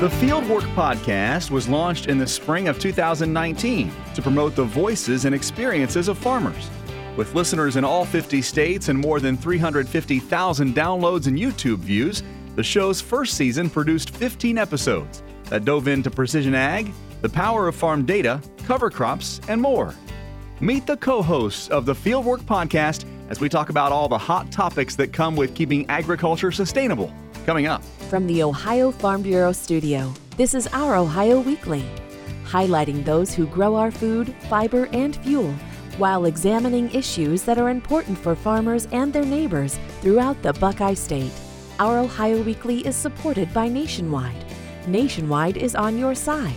[0.00, 5.34] The Fieldwork Podcast was launched in the spring of 2019 to promote the voices and
[5.34, 6.70] experiences of farmers.
[7.18, 12.22] With listeners in all 50 states and more than 350,000 downloads and YouTube views,
[12.56, 16.90] the show's first season produced 15 episodes that dove into precision ag,
[17.20, 19.94] the power of farm data, cover crops, and more.
[20.60, 24.50] Meet the co hosts of the Fieldwork Podcast as we talk about all the hot
[24.50, 27.12] topics that come with keeping agriculture sustainable.
[27.46, 27.82] Coming up.
[28.10, 31.84] From the Ohio Farm Bureau studio, this is our Ohio Weekly,
[32.44, 35.52] highlighting those who grow our food, fiber, and fuel
[35.96, 41.32] while examining issues that are important for farmers and their neighbors throughout the Buckeye State.
[41.78, 44.44] Our Ohio Weekly is supported by Nationwide.
[44.86, 46.54] Nationwide is on your side.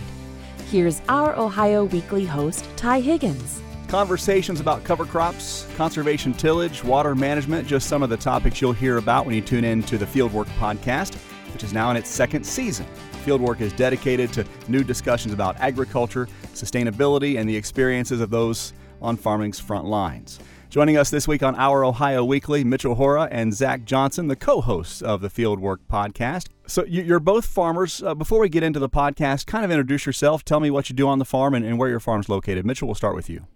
[0.70, 3.60] Here's our Ohio Weekly host, Ty Higgins.
[3.88, 8.96] Conversations about cover crops, conservation tillage, water management, just some of the topics you'll hear
[8.96, 11.14] about when you tune in to the Fieldwork podcast,
[11.52, 12.86] which is now in its second season.
[13.24, 19.16] Fieldwork is dedicated to new discussions about agriculture, sustainability, and the experiences of those on
[19.16, 20.40] farming's front lines.
[20.70, 24.60] Joining us this week on Our Ohio Weekly, Mitchell Hora and Zach Johnson, the co
[24.60, 26.48] hosts of the Fieldwork podcast.
[26.66, 28.02] So, you're both farmers.
[28.02, 30.44] Uh, before we get into the podcast, kind of introduce yourself.
[30.44, 32.66] Tell me what you do on the farm and, and where your farm's located.
[32.66, 33.46] Mitchell, we'll start with you.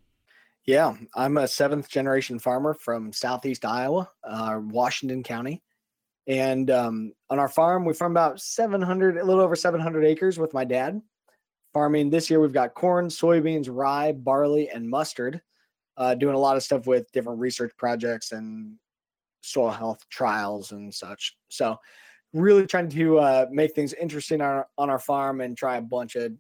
[0.69, 5.63] Yeah, I'm a seventh generation farmer from southeast Iowa, uh, Washington County.
[6.27, 10.53] And um, on our farm, we farm about 700, a little over 700 acres with
[10.53, 11.01] my dad.
[11.73, 15.41] Farming this year, we've got corn, soybeans, rye, barley, and mustard.
[15.97, 18.75] Uh, doing a lot of stuff with different research projects and
[19.41, 21.35] soil health trials and such.
[21.49, 21.79] So,
[22.35, 25.81] really trying to uh, make things interesting on our, on our farm and try a
[25.81, 26.31] bunch of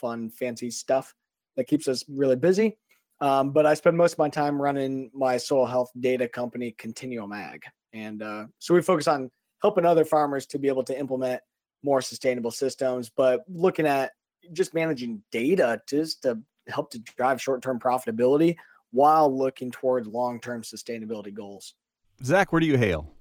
[0.00, 1.14] fun, fancy stuff
[1.58, 2.78] that keeps us really busy.
[3.20, 7.32] Um, but I spend most of my time running my soil health data company, Continuum
[7.32, 7.62] Ag.
[7.92, 9.30] And uh, so we focus on
[9.62, 11.40] helping other farmers to be able to implement
[11.82, 14.12] more sustainable systems, but looking at
[14.52, 18.56] just managing data just to help to drive short term profitability
[18.90, 21.74] while looking towards long term sustainability goals.
[22.22, 23.12] Zach, where do you hail?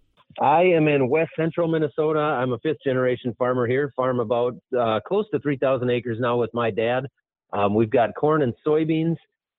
[0.41, 2.19] I am in west central Minnesota.
[2.19, 6.53] I'm a fifth generation farmer here, farm about uh, close to 3,000 acres now with
[6.53, 7.05] my dad.
[7.53, 9.15] Um, we've got corn and soybeans.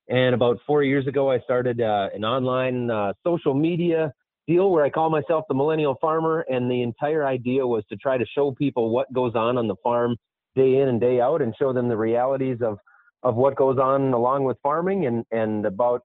[0.08, 4.12] And about four years ago, I started uh, an online uh, social media
[4.46, 6.44] deal where I call myself the Millennial Farmer.
[6.48, 9.74] And the entire idea was to try to show people what goes on on the
[9.82, 10.16] farm
[10.54, 12.78] day in and day out and show them the realities of,
[13.22, 15.06] of what goes on along with farming.
[15.06, 16.02] And, and about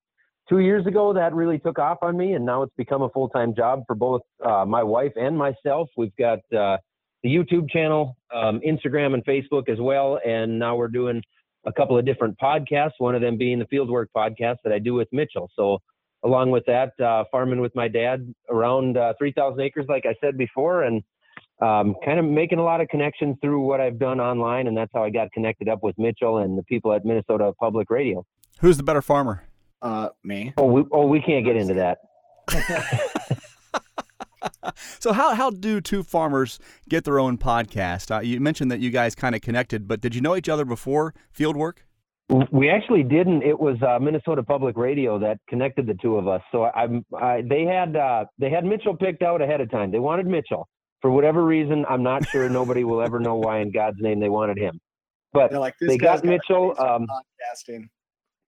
[0.50, 2.33] two years ago, that really took off on me.
[2.33, 5.89] And now it's become a full time job for both uh, my wife and myself.
[5.95, 6.78] We've got uh,
[7.22, 10.19] the YouTube channel, um, Instagram, and Facebook as well.
[10.25, 11.22] And now we're doing
[11.66, 14.94] a couple of different podcasts, one of them being the Fieldwork podcast that I do
[14.94, 15.49] with Mitchell.
[15.55, 15.79] So,
[16.23, 20.38] along with that, uh, farming with my dad around uh, 3,000 acres, like I said
[20.38, 21.01] before, and
[21.61, 24.67] um, kind of making a lot of connections through what I've done online.
[24.67, 27.89] And that's how I got connected up with Mitchell and the people at Minnesota Public
[27.89, 28.25] Radio.
[28.59, 29.44] Who's the better farmer?
[29.81, 30.53] Uh, me.
[30.57, 32.00] Oh, we, oh, we can't get into that.
[35.00, 36.59] so how how do two farmers
[36.90, 38.16] get their own podcast?
[38.16, 40.66] Uh, you mentioned that you guys kind of connected, but did you know each other
[40.66, 41.85] before field work?
[42.51, 43.44] We actually didn't.
[43.44, 46.41] It was uh, Minnesota Public Radio that connected the two of us.
[46.51, 49.91] So I'm I, they had uh, they had Mitchell picked out ahead of time.
[49.91, 50.68] They wanted Mitchell
[51.01, 51.85] for whatever reason.
[51.90, 52.47] I'm not sure.
[52.50, 54.80] Nobody will ever know why in God's name they wanted him.
[55.34, 56.74] But like, they got Mitchell.
[56.78, 57.88] Um, podcasting.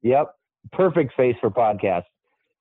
[0.02, 0.34] Yep,
[0.72, 2.03] perfect face for podcast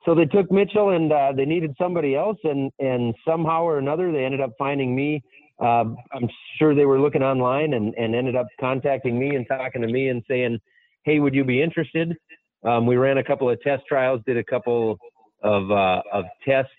[0.05, 4.13] so they took Mitchell and uh, they needed somebody else, and and somehow or another
[4.13, 5.23] they ended up finding me.
[5.61, 9.83] Uh, I'm sure they were looking online and and ended up contacting me and talking
[9.83, 10.59] to me and saying,
[11.05, 12.17] "Hey, would you be interested?"
[12.65, 14.99] Um, we ran a couple of test trials, did a couple
[15.43, 16.71] of uh, of test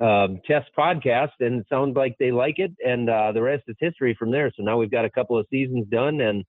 [0.00, 3.76] um, test podcasts, and it sounds like they like it, and uh, the rest is
[3.78, 4.52] history from there.
[4.56, 6.44] So now we've got a couple of seasons done and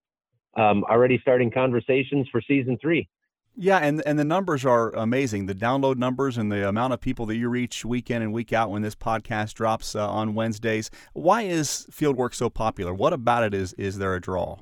[0.56, 3.08] um, already starting conversations for season three.
[3.56, 5.46] Yeah, and and the numbers are amazing.
[5.46, 8.52] The download numbers and the amount of people that you reach week in and week
[8.52, 10.90] out when this podcast drops uh, on Wednesdays.
[11.14, 12.94] Why is Fieldwork so popular?
[12.94, 14.58] What about it is is there a draw?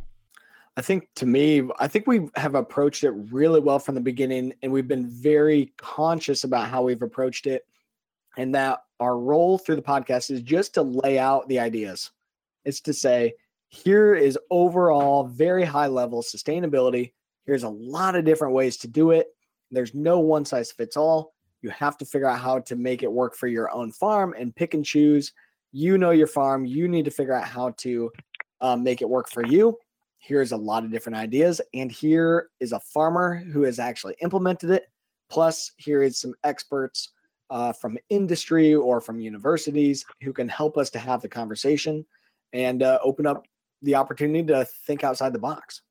[0.76, 4.54] I think to me, I think we have approached it really well from the beginning,
[4.62, 7.66] and we've been very conscious about how we've approached it,
[8.38, 12.12] and that our role through the podcast is just to lay out the ideas.
[12.66, 13.34] It's to say,
[13.70, 17.14] here is overall very high level sustainability
[17.46, 19.28] Here's a lot of different ways to do it.
[19.72, 21.34] There's no one size fits all.
[21.62, 24.56] You have to figure out how to make it work for your own farm and
[24.56, 25.32] pick and choose.
[25.72, 26.66] You know your farm.
[26.66, 28.12] You need to figure out how to
[28.60, 29.78] um, make it work for you.
[30.18, 31.62] Here's a lot of different ideas.
[31.74, 34.86] And here is a farmer who has actually implemented it.
[35.30, 37.10] Plus, here is some experts
[37.50, 42.06] uh, from industry or from universities who can help us to have the conversation
[42.54, 43.46] and uh, open up
[43.82, 45.82] the opportunity to think outside the box.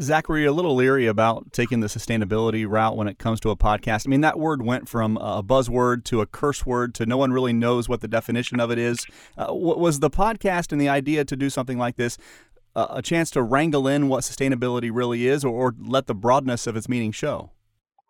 [0.00, 3.50] Zach, were you a little leery about taking the sustainability route when it comes to
[3.50, 4.06] a podcast?
[4.06, 7.32] I mean, that word went from a buzzword to a curse word to no one
[7.32, 9.06] really knows what the definition of it is.
[9.36, 12.16] Uh, was the podcast and the idea to do something like this
[12.74, 16.66] uh, a chance to wrangle in what sustainability really is, or, or let the broadness
[16.66, 17.50] of its meaning show?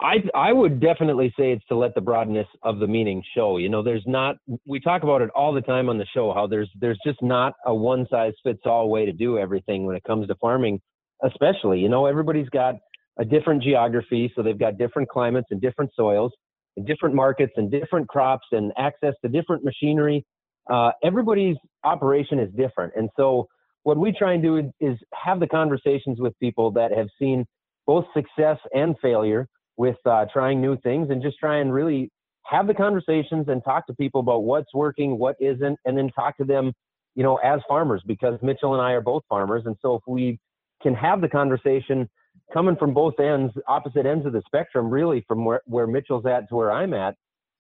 [0.01, 3.59] I I would definitely say it's to let the broadness of the meaning show.
[3.59, 4.37] You know, there's not
[4.67, 7.55] we talk about it all the time on the show how there's there's just not
[7.67, 10.81] a one size fits all way to do everything when it comes to farming,
[11.23, 11.81] especially.
[11.81, 12.77] You know, everybody's got
[13.19, 16.33] a different geography, so they've got different climates and different soils,
[16.77, 20.25] and different markets and different crops and access to different machinery.
[20.71, 23.47] Uh, everybody's operation is different, and so
[23.83, 27.45] what we try and do is have the conversations with people that have seen
[27.87, 32.11] both success and failure with uh, trying new things and just try and really
[32.45, 36.37] have the conversations and talk to people about what's working, what isn't, and then talk
[36.37, 36.73] to them,
[37.15, 39.63] you know, as farmers because Mitchell and I are both farmers.
[39.67, 40.39] And so if we
[40.83, 42.09] can have the conversation
[42.53, 46.49] coming from both ends, opposite ends of the spectrum, really from where, where Mitchell's at
[46.49, 47.17] to where I'm at,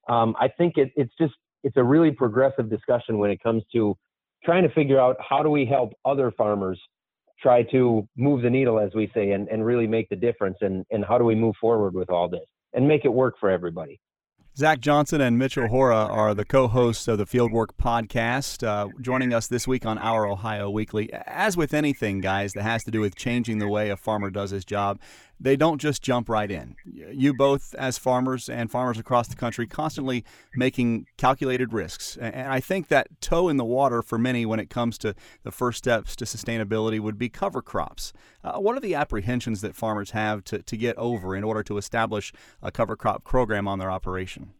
[0.08, 1.34] um, I think it, it's just,
[1.64, 3.96] it's a really progressive discussion when it comes to
[4.44, 6.80] trying to figure out how do we help other farmers
[7.40, 10.56] try to move the needle, as we say, and, and really make the difference.
[10.60, 13.50] And, and how do we move forward with all this and make it work for
[13.50, 14.00] everybody?
[14.54, 19.32] Zach Johnson and Mitchell Hora are the co hosts of the Fieldwork podcast, uh, joining
[19.32, 21.10] us this week on Our Ohio Weekly.
[21.10, 24.50] As with anything, guys, that has to do with changing the way a farmer does
[24.50, 25.00] his job,
[25.42, 26.76] they don't just jump right in.
[26.84, 30.24] You both, as farmers and farmers across the country, constantly
[30.54, 32.16] making calculated risks.
[32.16, 35.50] And I think that toe in the water for many when it comes to the
[35.50, 38.12] first steps to sustainability would be cover crops.
[38.44, 41.76] Uh, what are the apprehensions that farmers have to, to get over in order to
[41.76, 44.52] establish a cover crop program on their operation?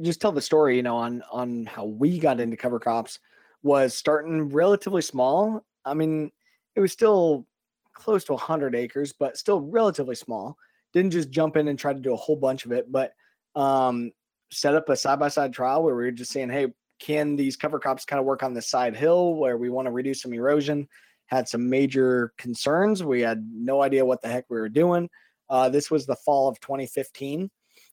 [0.00, 3.18] Just tell the story, you know, on on how we got into cover crops
[3.62, 5.66] was starting relatively small.
[5.84, 6.32] I mean,
[6.74, 7.46] it was still
[7.96, 10.56] close to 100 acres, but still relatively small.
[10.92, 13.12] Didn't just jump in and try to do a whole bunch of it, but
[13.54, 14.12] um,
[14.52, 17.56] set up a side by side trial where we were just saying, hey, can these
[17.56, 20.32] cover crops kind of work on this side hill where we want to reduce some
[20.32, 20.88] erosion?
[21.26, 23.02] Had some major concerns.
[23.02, 25.08] We had no idea what the heck we were doing.
[25.50, 27.50] Uh, this was the fall of 2015,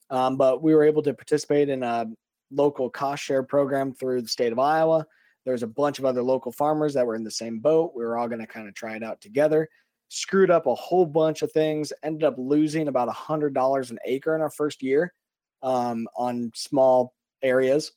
[0.09, 2.05] um, but we were able to participate in a
[2.51, 5.05] local cost share program through the state of Iowa.
[5.45, 7.93] There's a bunch of other local farmers that were in the same boat.
[7.95, 9.67] We were all going to kind of try it out together
[10.13, 13.97] screwed up a whole bunch of things, ended up losing about a hundred dollars an
[14.05, 15.11] acre in our first year
[15.63, 17.91] um, on small areas,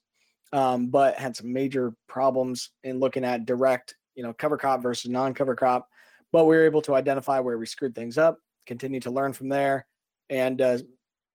[0.54, 5.10] um, but had some major problems in looking at direct, you know, cover crop versus
[5.10, 5.88] non-cover crop.
[6.32, 9.50] But we were able to identify where we screwed things up, continue to learn from
[9.50, 9.86] there,
[10.30, 10.78] and uh,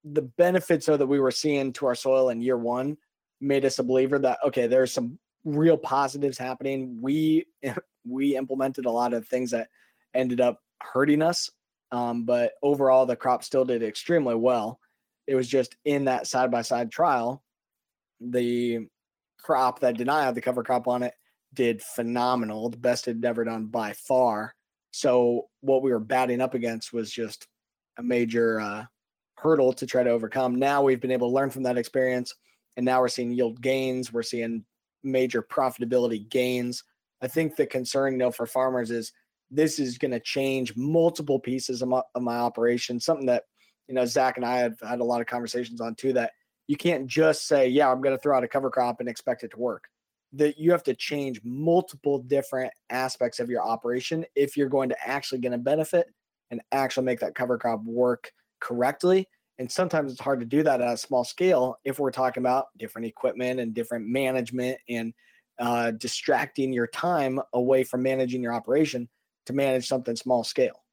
[0.04, 2.98] the benefits though that we were seeing to our soil in year one
[3.40, 6.98] made us a believer that okay, there's some real positives happening.
[7.00, 7.46] We
[8.04, 9.68] we implemented a lot of things that
[10.16, 11.50] ended up hurting us.
[11.92, 14.80] Um, but overall, the crop still did extremely well.
[15.28, 17.44] It was just in that side by side trial,
[18.20, 18.88] the
[19.42, 21.14] crop that did not have the cover crop on it
[21.54, 24.56] did phenomenal, the best it had ever done by far.
[24.92, 27.48] So what we were batting up against was just
[27.98, 28.86] a major uh,
[29.36, 30.56] hurdle to try to overcome.
[30.56, 32.34] Now we've been able to learn from that experience,
[32.78, 34.14] and now we're seeing yield gains.
[34.14, 34.64] We're seeing
[35.04, 36.84] major profitability gains.
[37.22, 39.12] I think the concern, though, know, for farmers is
[39.52, 43.00] this is going to change multiple pieces of my, of my operation.
[43.00, 43.44] Something that
[43.88, 46.14] you know Zach and I have had a lot of conversations on too.
[46.14, 46.32] That
[46.68, 49.44] you can't just say, "Yeah, I'm going to throw out a cover crop and expect
[49.44, 49.84] it to work."
[50.34, 55.08] That you have to change multiple different aspects of your operation if you're going to
[55.08, 56.08] actually going to benefit
[56.52, 59.28] and actually make that cover crop work correctly.
[59.60, 62.68] And sometimes it's hard to do that at a small scale if we're talking about
[62.78, 65.14] different equipment and different management and
[65.60, 69.08] uh, distracting your time away from managing your operation
[69.46, 70.84] to manage something small scale.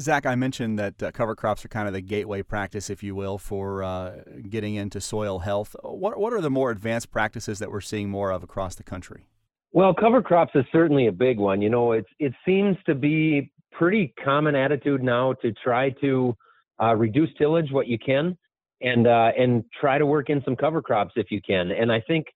[0.00, 3.14] Zach, I mentioned that uh, cover crops are kind of the gateway practice, if you
[3.16, 5.74] will, for uh, getting into soil health.
[5.82, 9.26] What, what are the more advanced practices that we're seeing more of across the country?
[9.72, 11.60] Well, cover crops is certainly a big one.
[11.60, 16.34] You know, it's it seems to be pretty common attitude now to try to
[16.82, 18.36] uh, reduce tillage what you can,
[18.80, 21.70] and uh, and try to work in some cover crops if you can.
[21.70, 22.26] And I think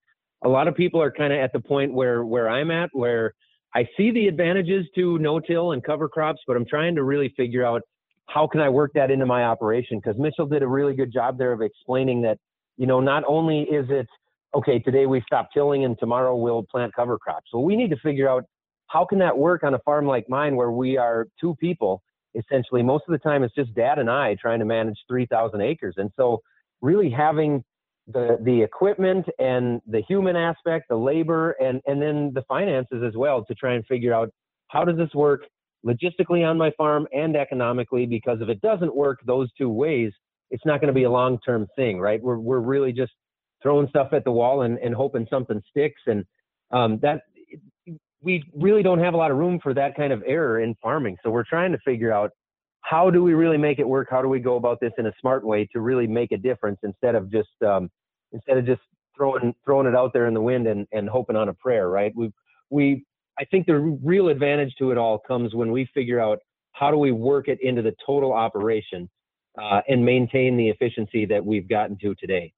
[0.44, 3.34] a lot of people are kind of at the point where where I'm at, where
[3.74, 7.64] I see the advantages to no-till and cover crops, but I'm trying to really figure
[7.64, 7.82] out
[8.28, 9.98] how can I work that into my operation?
[9.98, 12.38] Because Mitchell did a really good job there of explaining that,
[12.76, 14.06] you know, not only is it
[14.54, 17.46] okay today we stop tilling and tomorrow we'll plant cover crops.
[17.50, 18.44] So we need to figure out
[18.88, 22.02] how can that work on a farm like mine where we are two people
[22.34, 22.82] essentially.
[22.82, 26.10] Most of the time it's just dad and I trying to manage 3,000 acres, and
[26.16, 26.40] so
[26.80, 27.64] really having
[28.08, 33.16] the the equipment and the human aspect, the labor, and and then the finances as
[33.16, 34.30] well to try and figure out
[34.68, 35.42] how does this work
[35.86, 38.06] logistically on my farm and economically?
[38.06, 40.12] Because if it doesn't work those two ways,
[40.50, 42.22] it's not going to be a long term thing, right?
[42.22, 43.12] We're, we're really just
[43.62, 46.00] throwing stuff at the wall and, and hoping something sticks.
[46.06, 46.24] And
[46.72, 47.22] um, that
[48.22, 51.16] we really don't have a lot of room for that kind of error in farming.
[51.22, 52.30] So we're trying to figure out
[52.82, 54.08] how do we really make it work?
[54.10, 56.78] How do we go about this in a smart way to really make a difference
[56.82, 57.90] instead of just um,
[58.32, 58.82] instead of just
[59.16, 62.12] throwing throwing it out there in the wind and, and hoping on a prayer, right?
[62.14, 62.32] We
[62.70, 63.04] we
[63.38, 66.38] I think the real advantage to it all comes when we figure out
[66.72, 69.08] how do we work it into the total operation
[69.60, 72.52] uh, and maintain the efficiency that we've gotten to today.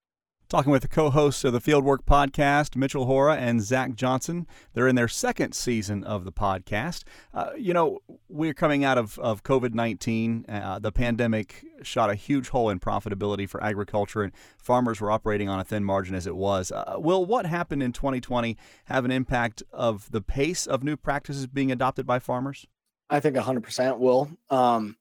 [0.54, 4.46] Talking with the co hosts of the Fieldwork podcast, Mitchell Hora and Zach Johnson.
[4.73, 7.02] They're in their second season of the podcast.
[7.34, 10.44] Uh, you know, we're coming out of, of COVID 19.
[10.49, 15.49] Uh, the pandemic shot a huge hole in profitability for agriculture, and farmers were operating
[15.49, 16.70] on a thin margin as it was.
[16.70, 21.49] Uh, will what happened in 2020 have an impact of the pace of new practices
[21.49, 22.64] being adopted by farmers?
[23.11, 24.30] I think 100% will.
[24.50, 24.99] Um,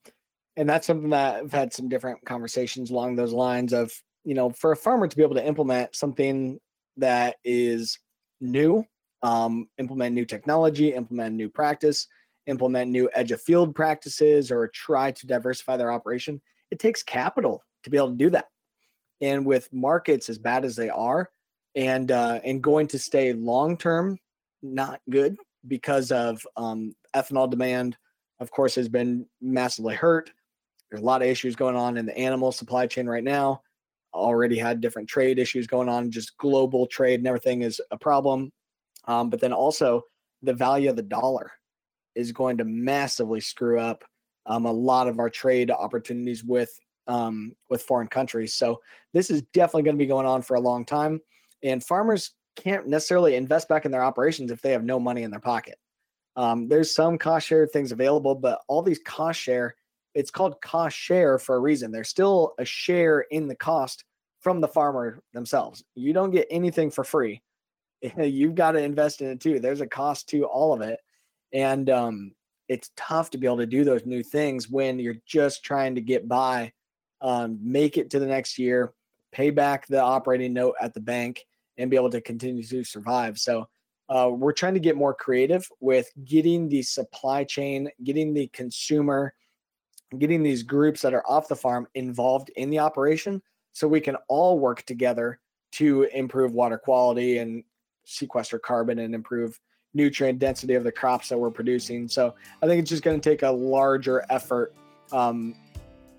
[0.57, 3.91] and that's something that I've had some different conversations along those lines of
[4.23, 6.59] you know, for a farmer to be able to implement something
[6.97, 7.99] that is
[8.39, 8.85] new,
[9.21, 12.07] um, implement new technology, implement new practice,
[12.47, 17.63] implement new edge of field practices, or try to diversify their operation, it takes capital
[17.83, 18.45] to be able to do that.
[19.21, 21.29] And with markets as bad as they are,
[21.75, 24.19] and uh, and going to stay long term,
[24.61, 25.35] not good
[25.67, 27.97] because of um, ethanol demand.
[28.39, 30.31] Of course, has been massively hurt.
[30.89, 33.61] There's a lot of issues going on in the animal supply chain right now
[34.13, 38.51] already had different trade issues going on, just global trade and everything is a problem.
[39.05, 40.03] Um, but then also
[40.41, 41.51] the value of the dollar
[42.15, 44.03] is going to massively screw up
[44.45, 46.71] um, a lot of our trade opportunities with
[47.07, 48.53] um, with foreign countries.
[48.53, 48.79] So
[49.13, 51.19] this is definitely going to be going on for a long time,
[51.61, 55.31] and farmers can't necessarily invest back in their operations if they have no money in
[55.31, 55.75] their pocket.
[56.35, 59.75] Um, there's some cost share things available, but all these cost share
[60.13, 61.91] it's called cost share for a reason.
[61.91, 64.03] There's still a share in the cost
[64.41, 65.83] from the farmer themselves.
[65.95, 67.41] You don't get anything for free.
[68.17, 69.59] You've got to invest in it too.
[69.59, 70.99] There's a cost to all of it.
[71.53, 72.31] And um,
[72.67, 76.01] it's tough to be able to do those new things when you're just trying to
[76.01, 76.73] get by,
[77.21, 78.93] um, make it to the next year,
[79.31, 81.43] pay back the operating note at the bank,
[81.77, 83.39] and be able to continue to survive.
[83.39, 83.67] So
[84.09, 89.33] uh, we're trying to get more creative with getting the supply chain, getting the consumer
[90.17, 93.41] getting these groups that are off the farm involved in the operation
[93.73, 95.39] so we can all work together
[95.73, 97.63] to improve water quality and
[98.05, 99.59] sequester carbon and improve
[99.93, 102.07] nutrient density of the crops that we're producing.
[102.07, 104.73] So I think it's just going to take a larger effort
[105.11, 105.55] um,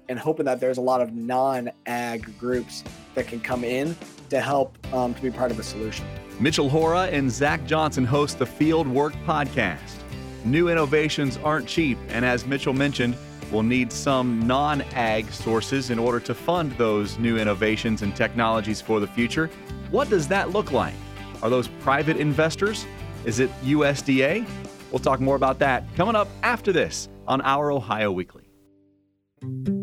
[0.09, 2.85] and hoping that there's a lot of non ag groups
[3.15, 3.97] that can come in
[4.31, 6.07] to help um, to be part of a solution.
[6.41, 10.01] Mitchell Hora and Zach Johnson host the Field Work Podcast.
[10.45, 13.17] New innovations aren't cheap, and as Mitchell mentioned,
[13.55, 18.81] We'll need some non ag sources in order to fund those new innovations and technologies
[18.81, 19.49] for the future.
[19.93, 20.95] What does that look like?
[21.41, 22.85] Are those private investors?
[23.25, 24.45] Is it USDA?
[24.91, 28.44] We'll talk more about that coming up after this on our Ohio Weekly.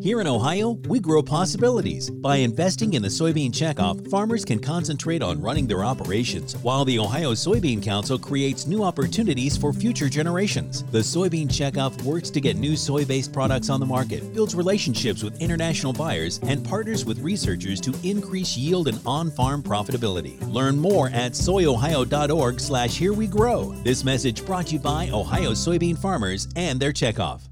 [0.01, 2.10] Here in Ohio, we grow possibilities.
[2.10, 6.98] By investing in the Soybean Checkoff, farmers can concentrate on running their operations, while the
[6.98, 10.82] Ohio Soybean Council creates new opportunities for future generations.
[10.86, 15.22] The Soybean Checkoff works to get new soy based products on the market, builds relationships
[15.22, 20.41] with international buyers, and partners with researchers to increase yield and on farm profitability.
[20.51, 23.72] Learn more at soyohio.org slash here we grow.
[23.84, 27.44] This message brought to you by Ohio soybean farmers and their checkoff.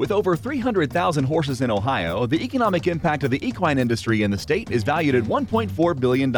[0.00, 4.38] With over 300,000 horses in Ohio, the economic impact of the equine industry in the
[4.38, 6.34] state is valued at $1.4 billion.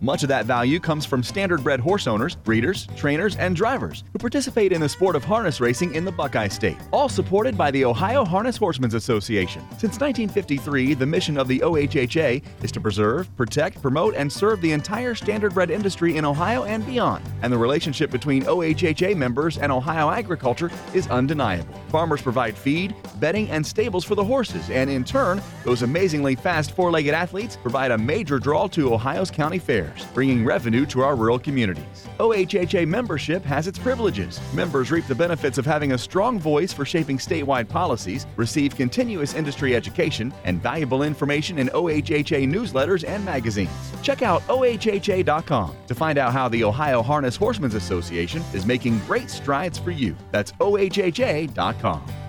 [0.00, 4.72] Much of that value comes from standardbred horse owners, breeders, trainers, and drivers who participate
[4.72, 8.24] in the sport of harness racing in the Buckeye State, all supported by the Ohio
[8.24, 9.62] Harness Horsemen's Association.
[9.78, 14.72] Since 1953, the mission of the OHHA is to preserve, protect, promote, and serve the
[14.72, 17.24] entire standardbred industry in Ohio and beyond.
[17.42, 21.80] And the relationship between OHHA members and Ohio agriculture is undeniable.
[21.90, 26.72] Farmers provide feed, bedding, and stables for the horses, and in turn, those amazingly fast
[26.72, 31.16] four legged athletes provide a major draw to Ohio's county fairs, bringing revenue to our
[31.16, 32.06] rural communities.
[32.18, 34.40] OHHA membership has its privileges.
[34.52, 39.34] Members reap the benefits of having a strong voice for shaping statewide policies, receive continuous
[39.34, 43.70] industry education, and valuable information in OHHA newsletters and magazines.
[44.02, 49.30] Check out OHHA.com to find out how the Ohio Harness Horsemen's Association is making great
[49.30, 50.16] strides for you.
[50.30, 52.23] That's OHHA.com.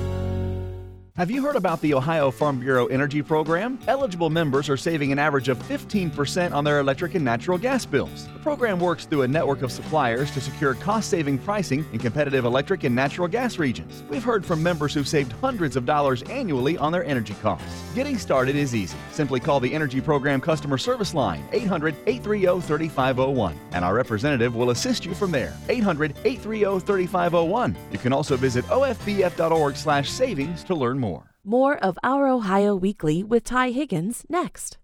[1.18, 3.76] Have you heard about the Ohio Farm Bureau Energy Program?
[3.88, 8.28] Eligible members are saving an average of 15% on their electric and natural gas bills.
[8.32, 12.44] The program works through a network of suppliers to secure cost saving pricing in competitive
[12.44, 14.04] electric and natural gas regions.
[14.08, 17.66] We've heard from members who've saved hundreds of dollars annually on their energy costs.
[17.96, 18.96] Getting started is easy.
[19.10, 24.70] Simply call the Energy Program Customer Service Line, 800 830 3501, and our representative will
[24.70, 25.52] assist you from there.
[25.68, 27.76] 800 830 3501.
[27.90, 31.07] You can also visit ofbf.org/slash savings to learn more.
[31.48, 34.76] More of Our Ohio Weekly with Ty Higgins next.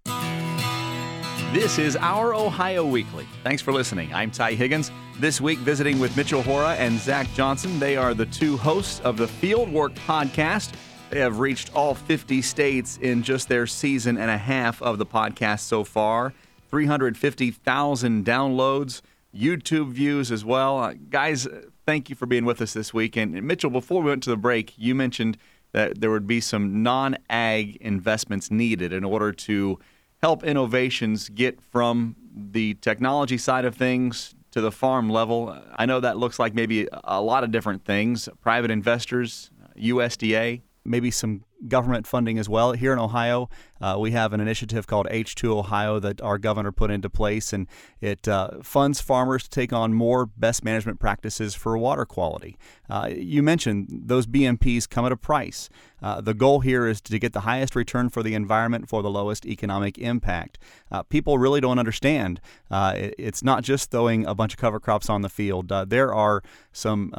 [1.53, 3.27] This is Our Ohio Weekly.
[3.43, 4.15] Thanks for listening.
[4.15, 4.91] I'm Ty Higgins.
[5.21, 7.79] This week, visiting with Mitchell Hora and Zach Johnson.
[7.79, 10.73] They are the two hosts of the Fieldwork podcast.
[11.11, 15.05] They have reached all 50 states in just their season and a half of the
[15.05, 16.33] podcast so far.
[16.71, 19.03] 350,000 downloads,
[19.37, 20.79] YouTube views as well.
[20.79, 21.47] Uh, guys,
[21.85, 23.17] thank you for being with us this week.
[23.17, 25.37] And Mitchell, before we went to the break, you mentioned
[25.75, 29.79] that there would be some non ag investments needed in order to
[30.23, 35.55] help innovations get from the technology side of things to the farm level.
[35.75, 41.11] I know that looks like maybe a lot of different things private investors, USDA, maybe
[41.11, 42.73] some government funding as well.
[42.73, 43.49] Here in Ohio,
[43.85, 47.69] uh, we have an initiative called H2 Ohio that our governor put into place, and
[48.01, 52.57] it uh, funds farmers to take on more best management practices for water quality.
[52.89, 55.69] Uh, you mentioned those BMPs come at a price.
[56.03, 59.11] Uh, the goal here is to get the highest return for the environment for the
[59.11, 60.59] lowest economic impact.
[60.91, 62.41] Uh, people really don't understand.
[62.71, 65.69] Uh, it, it's not just throwing a bunch of cover crops on the field.
[65.89, 66.43] there are
[66.73, 67.13] some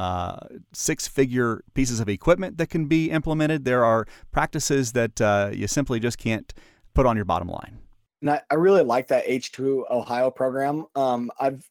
[0.74, 3.66] six-figure pieces of equipment that can be implemented.
[3.66, 6.55] There are practices that you simply just can't
[6.96, 7.78] put on your bottom line.
[8.22, 10.86] And I, I really like that H2 Ohio program.
[10.96, 11.70] Um, I've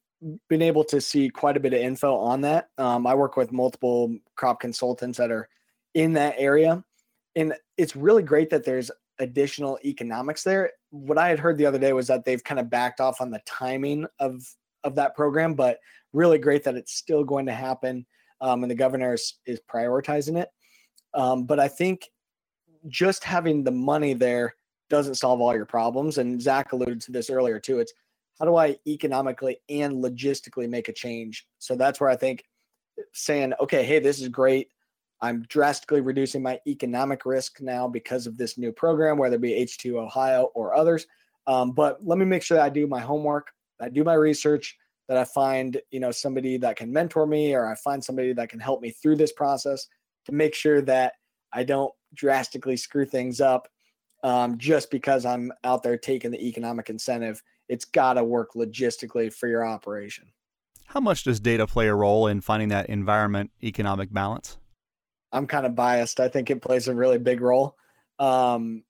[0.49, 2.69] been able to see quite a bit of info on that.
[2.79, 5.49] Um, I work with multiple crop consultants that are
[5.95, 6.85] in that area.
[7.35, 10.71] And it's really great that there's additional economics there.
[10.91, 13.31] What I had heard the other day was that they've kind of backed off on
[13.31, 14.45] the timing of
[14.85, 15.79] of that program, but
[16.13, 18.07] really great that it's still going to happen.
[18.41, 20.51] Um, and the governor is, is prioritizing it.
[21.15, 22.11] Um, but I think
[22.89, 24.55] just having the money there
[24.95, 26.19] doesn't solve all your problems.
[26.19, 27.81] And Zach alluded to this earlier too.
[27.81, 27.93] It's
[28.39, 31.49] how do I economically and logistically make a change?
[31.59, 32.45] So that's where I think
[33.13, 34.69] saying, okay, hey, this is great.
[35.21, 39.51] I'm drastically reducing my economic risk now because of this new program, whether it be
[39.51, 41.07] H2 Ohio or others.
[41.49, 43.49] Um, but let me make sure that I do my homework,
[43.81, 44.77] I do my research,
[45.09, 48.49] that I find, you know, somebody that can mentor me or I find somebody that
[48.49, 49.89] can help me through this process
[50.27, 51.15] to make sure that
[51.53, 53.69] I don't drastically screw things up
[54.25, 57.43] um, just because I'm out there taking the economic incentive.
[57.69, 60.33] It's got to work logistically for your operation.
[60.87, 64.59] How much does data play a role in finding that environment economic balance?
[65.31, 66.21] I'm kind of biased.
[66.21, 67.77] I think it plays a really big role.
[68.19, 68.83] Um,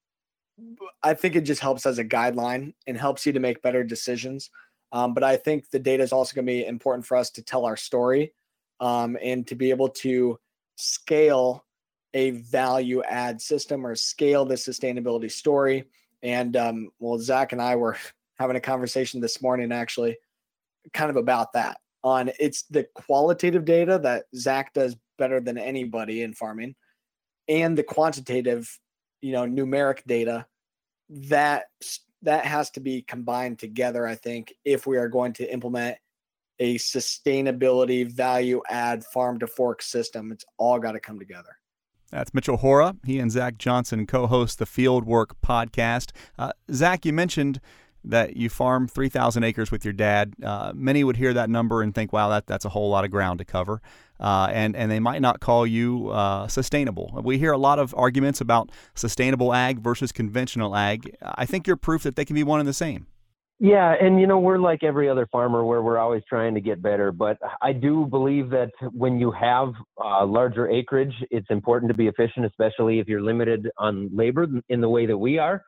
[1.02, 4.50] I think it just helps as a guideline and helps you to make better decisions.
[4.92, 7.42] Um, but I think the data is also going to be important for us to
[7.42, 8.34] tell our story
[8.78, 10.38] um, and to be able to
[10.76, 11.63] scale
[12.14, 15.84] a value add system or scale the sustainability story.
[16.22, 17.98] And um, well, Zach and I were
[18.38, 20.16] having a conversation this morning actually,
[20.92, 21.78] kind of about that.
[22.02, 26.74] On it's the qualitative data that Zach does better than anybody in farming,
[27.48, 28.78] and the quantitative,
[29.22, 30.46] you know, numeric data
[31.08, 31.64] that
[32.22, 34.06] that has to be combined together.
[34.06, 35.96] I think if we are going to implement
[36.58, 40.30] a sustainability value add farm to fork system.
[40.32, 41.58] It's all got to come together.
[42.14, 42.94] That's Mitchell Hora.
[43.04, 46.12] He and Zach Johnson co host the Fieldwork podcast.
[46.38, 47.60] Uh, Zach, you mentioned
[48.04, 50.34] that you farm 3,000 acres with your dad.
[50.40, 53.10] Uh, many would hear that number and think, wow, that, that's a whole lot of
[53.10, 53.82] ground to cover.
[54.20, 57.20] Uh, and, and they might not call you uh, sustainable.
[57.24, 61.16] We hear a lot of arguments about sustainable ag versus conventional ag.
[61.20, 63.08] I think you're proof that they can be one and the same.
[63.60, 66.82] Yeah, and you know, we're like every other farmer where we're always trying to get
[66.82, 67.12] better.
[67.12, 69.72] But I do believe that when you have
[70.04, 74.80] uh, larger acreage, it's important to be efficient, especially if you're limited on labor in
[74.80, 75.62] the way that we are.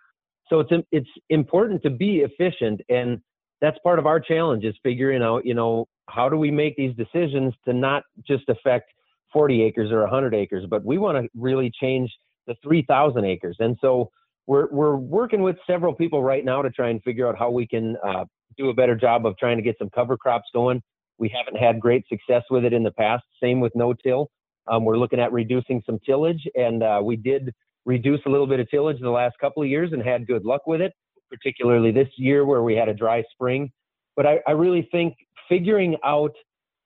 [0.49, 3.21] So it's it's important to be efficient, and
[3.61, 6.95] that's part of our challenge is figuring out, you know, how do we make these
[6.97, 8.91] decisions to not just affect
[9.33, 12.13] 40 acres or 100 acres, but we want to really change
[12.47, 13.57] the 3,000 acres.
[13.61, 14.11] And so
[14.47, 17.67] we're we're working with several people right now to try and figure out how we
[17.67, 18.25] can uh,
[18.57, 20.83] do a better job of trying to get some cover crops going.
[21.19, 23.25] We haven't had great success with it in the past.
[23.43, 24.29] Same with no-till.
[24.69, 27.53] Um, we're looking at reducing some tillage, and uh, we did
[27.85, 30.67] reduce a little bit of tillage the last couple of years and had good luck
[30.67, 30.93] with it,
[31.31, 33.71] particularly this year where we had a dry spring.
[34.17, 35.15] But I, I really think
[35.49, 36.35] figuring out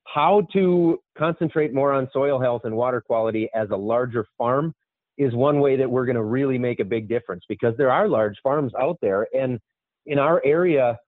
[0.06, 4.74] how to concentrate more on soil health and water quality as a larger farm
[5.20, 8.08] is one way that we're going to really make a big difference because there are
[8.08, 9.58] large farms out there and
[10.06, 10.98] in our area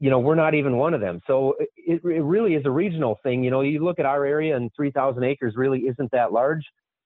[0.00, 3.18] you know we're not even one of them so it, it really is a regional
[3.22, 6.64] thing you know you look at our area and 3000 acres really isn't that large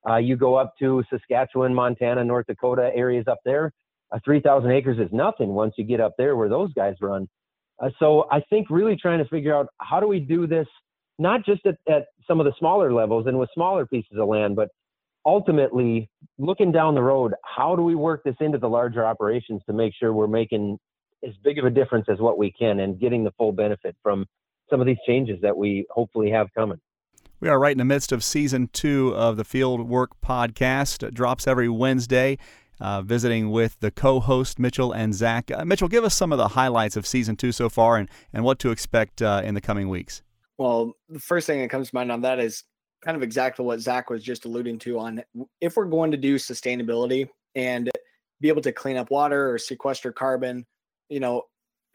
[0.09, 3.73] uh, you go up to Saskatchewan, Montana, North Dakota areas up there.
[4.11, 7.29] Uh, 3,000 acres is nothing once you get up there where those guys run.
[7.83, 10.67] Uh, so I think really trying to figure out how do we do this,
[11.19, 14.57] not just at, at some of the smaller levels and with smaller pieces of land,
[14.57, 14.69] but
[15.25, 16.09] ultimately
[16.39, 19.93] looking down the road, how do we work this into the larger operations to make
[19.99, 20.79] sure we're making
[21.27, 24.27] as big of a difference as what we can and getting the full benefit from
[24.69, 26.79] some of these changes that we hopefully have coming.
[27.41, 31.07] We are right in the midst of season two of the Field Work podcast.
[31.07, 32.39] It drops every Wednesday.
[32.81, 35.53] Uh, visiting with the co-host Mitchell and Zach.
[35.53, 38.43] Uh, Mitchell, give us some of the highlights of season two so far, and and
[38.43, 40.21] what to expect uh, in the coming weeks.
[40.59, 42.65] Well, the first thing that comes to mind on that is
[43.05, 44.99] kind of exactly what Zach was just alluding to.
[44.99, 45.23] On
[45.61, 47.91] if we're going to do sustainability and
[48.41, 50.67] be able to clean up water or sequester carbon,
[51.09, 51.43] you know,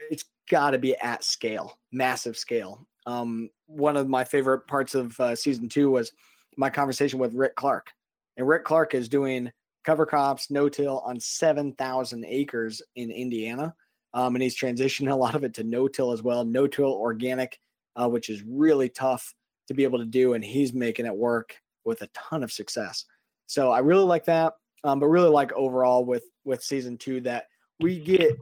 [0.09, 2.85] it's got to be at scale, massive scale.
[3.05, 6.11] Um, one of my favorite parts of uh, season two was
[6.57, 7.91] my conversation with Rick Clark.
[8.35, 9.51] And Rick Clark is doing
[9.83, 13.73] cover crops, no till on 7,000 acres in Indiana.
[14.13, 16.91] Um, and he's transitioning a lot of it to no till as well, no till
[16.91, 17.59] organic,
[17.95, 19.33] uh, which is really tough
[19.67, 20.33] to be able to do.
[20.33, 23.05] And he's making it work with a ton of success.
[23.47, 24.53] So I really like that.
[24.83, 27.47] Um, but really like overall with with season two that
[27.79, 28.37] we get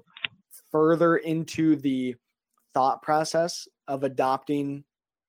[0.71, 2.15] further into the
[2.73, 4.83] thought process of adopting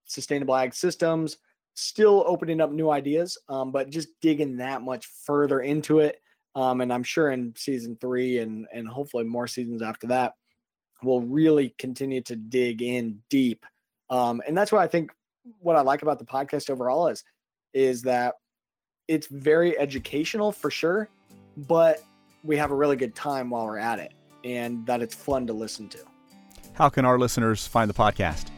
[0.04, 1.38] sustainable ag systems,
[1.74, 6.20] still opening up new ideas, um, but just digging that much further into it.
[6.54, 10.34] Um, and I'm sure in season three and and hopefully more seasons after that,
[11.02, 13.64] we'll really continue to dig in deep.
[14.10, 15.12] Um, and that's what I think
[15.60, 17.24] what I like about the podcast overall is
[17.74, 18.34] is that
[19.08, 21.08] it's very educational for sure,
[21.56, 22.02] but
[22.42, 24.12] we have a really good time while we're at it
[24.44, 25.98] and that it's fun to listen to.
[26.72, 28.50] How can our listeners find the podcast?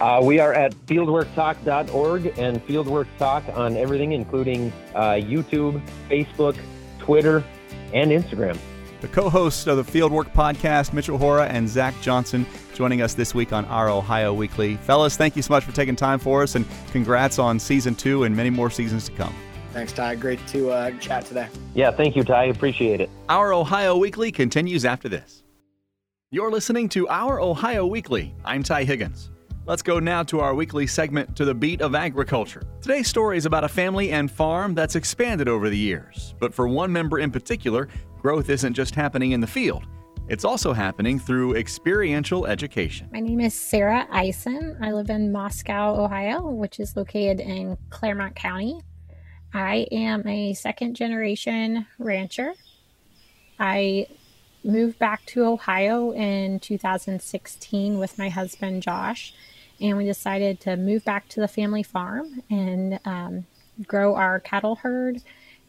[0.00, 6.56] Uh, we are at fieldworktalk.org and Fieldwork Talk on everything, including uh, YouTube, Facebook,
[6.98, 7.44] Twitter,
[7.92, 8.58] and Instagram.
[9.04, 13.34] The co hosts of the Fieldwork podcast, Mitchell Hora and Zach Johnson, joining us this
[13.34, 14.76] week on our Ohio Weekly.
[14.76, 18.24] Fellas, thank you so much for taking time for us and congrats on season two
[18.24, 19.34] and many more seasons to come.
[19.74, 20.14] Thanks, Ty.
[20.14, 21.48] Great to uh, chat today.
[21.74, 22.44] Yeah, thank you, Ty.
[22.44, 23.10] Appreciate it.
[23.28, 25.42] Our Ohio Weekly continues after this.
[26.30, 28.34] You're listening to Our Ohio Weekly.
[28.42, 29.28] I'm Ty Higgins.
[29.66, 32.62] Let's go now to our weekly segment to the beat of agriculture.
[32.80, 36.34] Today's story is about a family and farm that's expanded over the years.
[36.38, 37.88] But for one member in particular,
[38.24, 39.84] growth isn't just happening in the field.
[40.28, 43.06] It's also happening through experiential education.
[43.12, 44.78] My name is Sarah Eisen.
[44.80, 48.80] I live in Moscow, Ohio, which is located in Clermont County.
[49.52, 52.54] I am a second generation rancher.
[53.60, 54.06] I
[54.64, 59.34] moved back to Ohio in 2016 with my husband Josh,
[59.82, 63.44] and we decided to move back to the family farm and um,
[63.86, 65.20] grow our cattle herd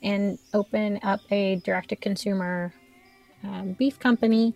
[0.06, 2.74] and open up a direct to consumer
[3.44, 4.54] um, beef company,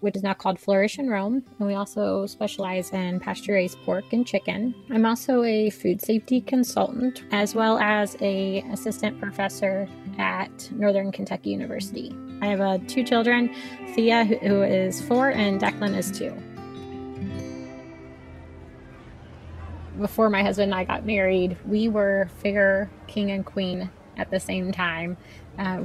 [0.00, 1.42] which is now called Flourish and Roam.
[1.58, 4.74] And we also specialize in pasture raised pork and chicken.
[4.90, 11.50] I'm also a food safety consultant as well as a assistant professor at Northern Kentucky
[11.50, 12.14] University.
[12.42, 13.54] I have uh, two children,
[13.94, 16.34] Thea, who is four, and Declan is two.
[20.00, 24.40] before my husband and I got married, we were figure king and queen at the
[24.40, 25.16] same time.
[25.58, 25.84] Uh,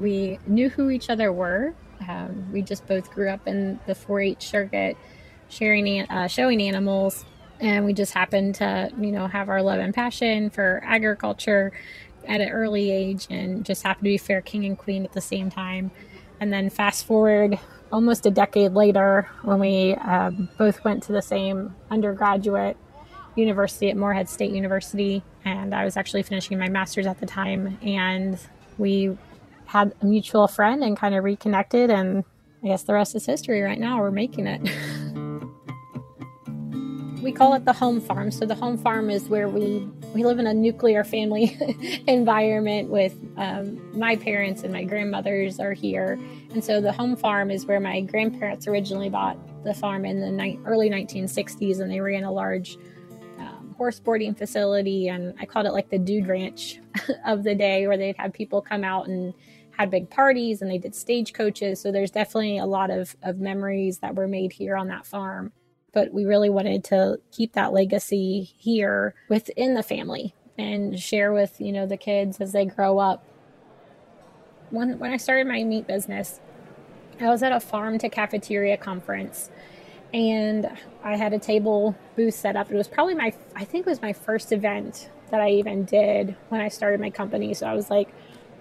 [0.00, 1.74] we knew who each other were.
[2.08, 4.96] Um, we just both grew up in the 4-H circuit,
[5.48, 7.24] sharing, uh, showing animals,
[7.60, 11.72] and we just happened to, you know, have our love and passion for agriculture
[12.26, 15.20] at an early age, and just happened to be fair king and queen at the
[15.20, 15.90] same time.
[16.40, 17.58] And then fast forward
[17.92, 22.76] almost a decade later, when we um, both went to the same undergraduate
[23.36, 27.78] university at Morehead State University, and I was actually finishing my master's at the time,
[27.82, 28.38] and
[28.78, 29.16] we
[29.66, 32.24] had a mutual friend and kind of reconnected, and
[32.62, 33.62] I guess the rest is history.
[33.62, 34.60] Right now, we're making it.
[37.22, 38.30] we call it the home farm.
[38.30, 41.56] So the home farm is where we we live in a nuclear family
[42.06, 46.18] environment with um, my parents and my grandmothers are here,
[46.52, 50.30] and so the home farm is where my grandparents originally bought the farm in the
[50.30, 52.76] ni- early 1960s, and they ran a large
[53.72, 56.80] horse boarding facility, and I called it like the dude ranch
[57.26, 59.34] of the day, where they'd have people come out and
[59.78, 61.80] had big parties and they did stagecoaches.
[61.80, 65.52] So there's definitely a lot of, of memories that were made here on that farm
[65.92, 71.60] but we really wanted to keep that legacy here within the family and share with
[71.60, 73.24] you know the kids as they grow up
[74.70, 76.40] when when i started my meat business
[77.20, 79.50] i was at a farm to cafeteria conference
[80.12, 80.70] and
[81.04, 84.02] i had a table booth set up it was probably my i think it was
[84.02, 87.90] my first event that i even did when i started my company so i was
[87.90, 88.12] like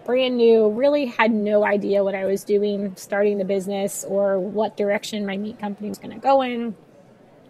[0.06, 4.76] brand new really had no idea what i was doing starting the business or what
[4.76, 6.76] direction my meat company was going to go in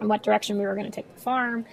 [0.02, 1.66] and what direction we were going to take the farm.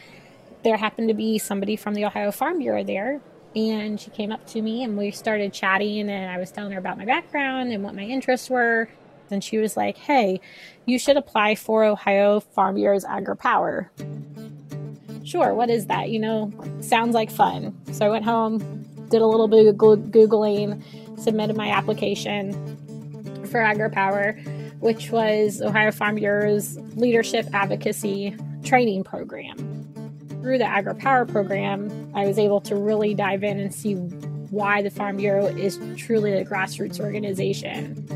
[0.62, 3.20] There happened to be somebody from the Ohio Farm Bureau there,
[3.56, 6.08] and she came up to me and we started chatting.
[6.10, 8.88] And I was telling her about my background and what my interests were.
[9.30, 10.40] And she was like, Hey,
[10.86, 13.88] you should apply for Ohio Farm Bureau's AgriPower.
[15.24, 16.10] Sure, what is that?
[16.10, 17.76] You know, sounds like fun.
[17.92, 18.58] So I went home,
[19.10, 20.82] did a little bit of Googling,
[21.18, 22.52] submitted my application
[23.46, 29.56] for AgriPower which was Ohio Farm Bureau's leadership advocacy training program.
[30.40, 34.90] Through the AgriPower program, I was able to really dive in and see why the
[34.90, 38.06] Farm Bureau is truly a grassroots organization.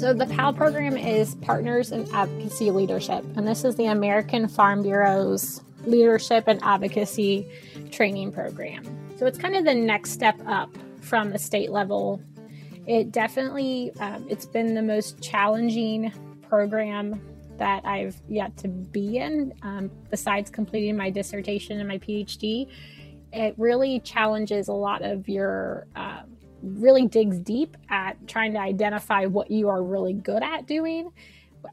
[0.00, 4.82] So, the PAL program is Partners in Advocacy Leadership, and this is the American Farm
[4.82, 7.46] Bureau's leadership and advocacy
[7.90, 8.82] training program.
[9.18, 10.70] So, it's kind of the next step up
[11.02, 12.18] from the state level
[12.86, 16.10] it definitely um, it's been the most challenging
[16.48, 17.20] program
[17.58, 19.52] that I've yet to be in.
[19.60, 22.68] Um, besides completing my dissertation and my PhD,
[23.34, 25.86] it really challenges a lot of your.
[25.94, 26.22] Uh,
[26.62, 31.10] really digs deep at trying to identify what you are really good at doing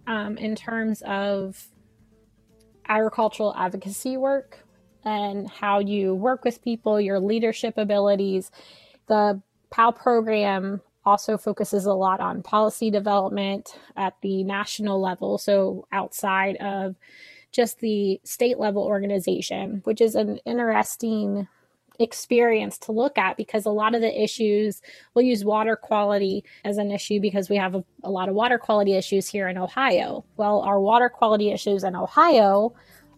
[0.06, 1.68] um, in terms of
[2.88, 4.60] agricultural advocacy work
[5.04, 8.52] and how you work with people, your leadership abilities.
[9.08, 15.88] The PAL program also focuses a lot on policy development at the national level, so
[15.92, 16.96] outside of
[17.52, 21.48] just the state level organization, which is an interesting
[22.00, 24.82] experience to look at because a lot of the issues
[25.14, 28.58] we'll use water quality as an issue because we have a, a, lot of water
[28.58, 30.24] quality issues here in Ohio.
[30.38, 32.74] Well, our water quality issues in Ohio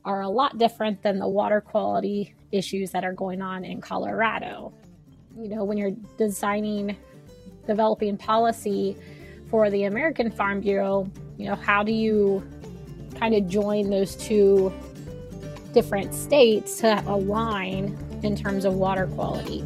[0.06, 4.74] are a lot different than the water quality issues that are going on in Colorado.
[5.38, 6.98] You know, when you're designing
[7.68, 8.98] developing policy
[9.50, 12.48] for the American Farm Bureau, you know, how do you
[13.20, 14.74] kind of join those two
[15.74, 19.64] different states to align in terms of water quality?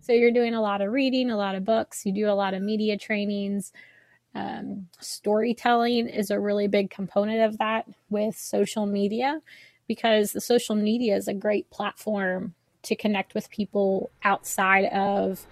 [0.00, 2.54] So you're doing a lot of reading, a lot of books, you do a lot
[2.54, 3.72] of media trainings.
[4.34, 9.40] Um, storytelling is a really big component of that with social media
[9.86, 15.46] because the social media is a great platform to connect with people outside of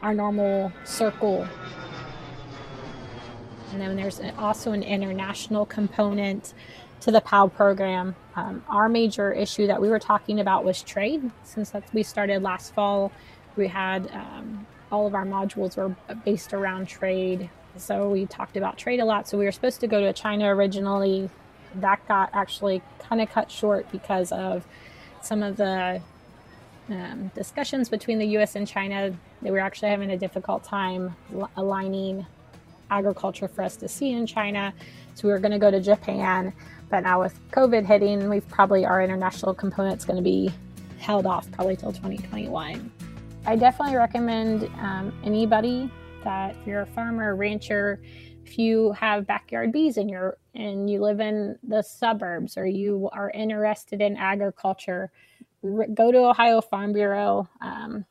[0.00, 1.46] our normal circle.
[3.72, 6.54] And then there's also an international component
[7.00, 8.14] to the PAL program.
[8.34, 11.30] Um, our major issue that we were talking about was trade.
[11.44, 13.12] Since we started last fall,
[13.56, 17.50] we had um, all of our modules were based around trade.
[17.76, 19.28] So we talked about trade a lot.
[19.28, 21.30] So we were supposed to go to China originally.
[21.76, 24.66] That got actually kind of cut short because of
[25.22, 26.00] some of the
[26.88, 29.14] um, discussions between the US and China.
[29.40, 31.16] They were actually having a difficult time
[31.56, 32.26] aligning
[32.90, 34.74] agriculture for us to see in China.
[35.14, 36.52] So we were going to go to Japan.
[36.92, 40.52] But now with COVID hitting, we've probably our international component's going to be
[40.98, 42.92] held off probably till 2021.
[43.46, 45.90] I definitely recommend um, anybody
[46.22, 48.02] that if you're a farmer, rancher,
[48.44, 53.08] if you have backyard bees in your and you live in the suburbs or you
[53.14, 55.10] are interested in agriculture,
[55.94, 58.04] go to Ohio Farm Bureau um,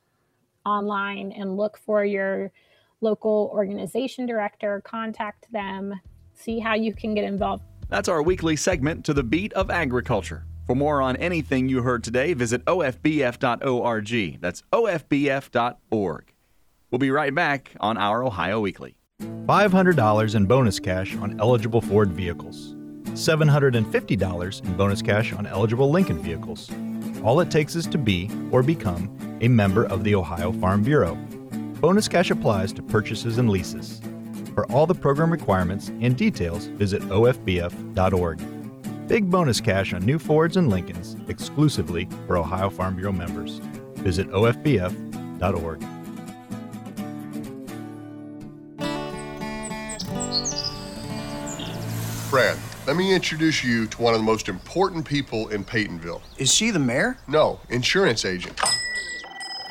[0.65, 2.51] online and look for your
[2.99, 5.93] local organization director, contact them,
[6.33, 7.61] see how you can get involved.
[7.91, 10.45] That's our weekly segment to the beat of agriculture.
[10.65, 14.39] For more on anything you heard today, visit ofbf.org.
[14.39, 16.33] That's ofbf.org.
[16.89, 18.95] We'll be right back on our Ohio Weekly.
[19.21, 22.75] $500 in bonus cash on eligible Ford vehicles.
[23.09, 26.71] $750 in bonus cash on eligible Lincoln vehicles.
[27.25, 31.15] All it takes is to be or become a member of the Ohio Farm Bureau.
[31.81, 33.99] Bonus cash applies to purchases and leases.
[34.53, 38.41] For all the program requirements and details, visit ofbf.org.
[39.07, 43.59] Big bonus cash on new Fords and Lincolns exclusively for Ohio Farm Bureau members.
[43.95, 45.79] Visit ofbf.org.
[52.29, 56.21] Brad, let me introduce you to one of the most important people in Peytonville.
[56.37, 57.17] Is she the mayor?
[57.27, 58.57] No, insurance agent.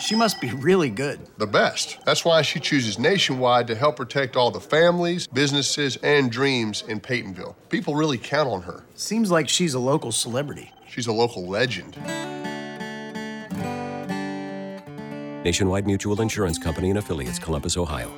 [0.01, 1.21] She must be really good.
[1.37, 1.99] The best.
[2.07, 7.01] That's why she chooses Nationwide to help protect all the families, businesses, and dreams in
[7.01, 7.55] Peytonville.
[7.69, 8.85] People really count on her.
[8.95, 10.73] Seems like she's a local celebrity.
[10.89, 11.97] She's a local legend.
[15.45, 18.11] Nationwide Mutual Insurance Company and affiliates, Columbus, Ohio.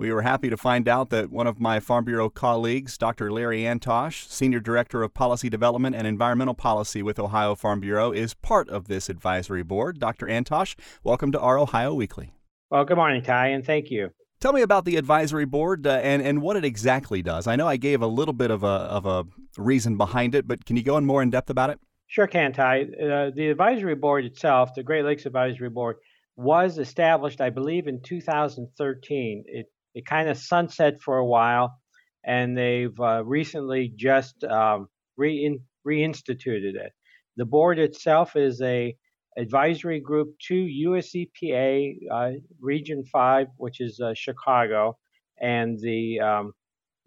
[0.00, 3.30] We were happy to find out that one of my Farm Bureau colleagues, Dr.
[3.30, 8.32] Larry Antosh, Senior Director of Policy Development and Environmental Policy with Ohio Farm Bureau, is
[8.32, 10.00] part of this advisory board.
[10.00, 10.24] Dr.
[10.24, 12.32] Antosh, welcome to our Ohio Weekly.
[12.70, 14.08] Well, good morning, Ty, and thank you.
[14.40, 17.46] Tell me about the advisory board uh, and, and what it exactly does.
[17.46, 19.26] I know I gave a little bit of a, of a
[19.58, 21.78] reason behind it, but can you go in more in depth about it?
[22.06, 22.84] Sure can, Ty.
[22.84, 25.96] Uh, the advisory board itself, the Great Lakes Advisory Board,
[26.36, 29.44] was established, I believe, in 2013.
[29.46, 31.78] It it kind of sunset for a while,
[32.24, 36.92] and they've uh, recently just um, rein, reinstituted it.
[37.36, 38.94] The board itself is a
[39.38, 44.98] advisory group to US EPA uh, Region 5, which is uh, Chicago,
[45.40, 46.52] and the um,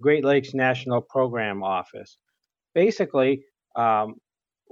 [0.01, 2.17] Great Lakes National Program Office.
[2.73, 3.43] Basically,
[3.75, 4.15] um,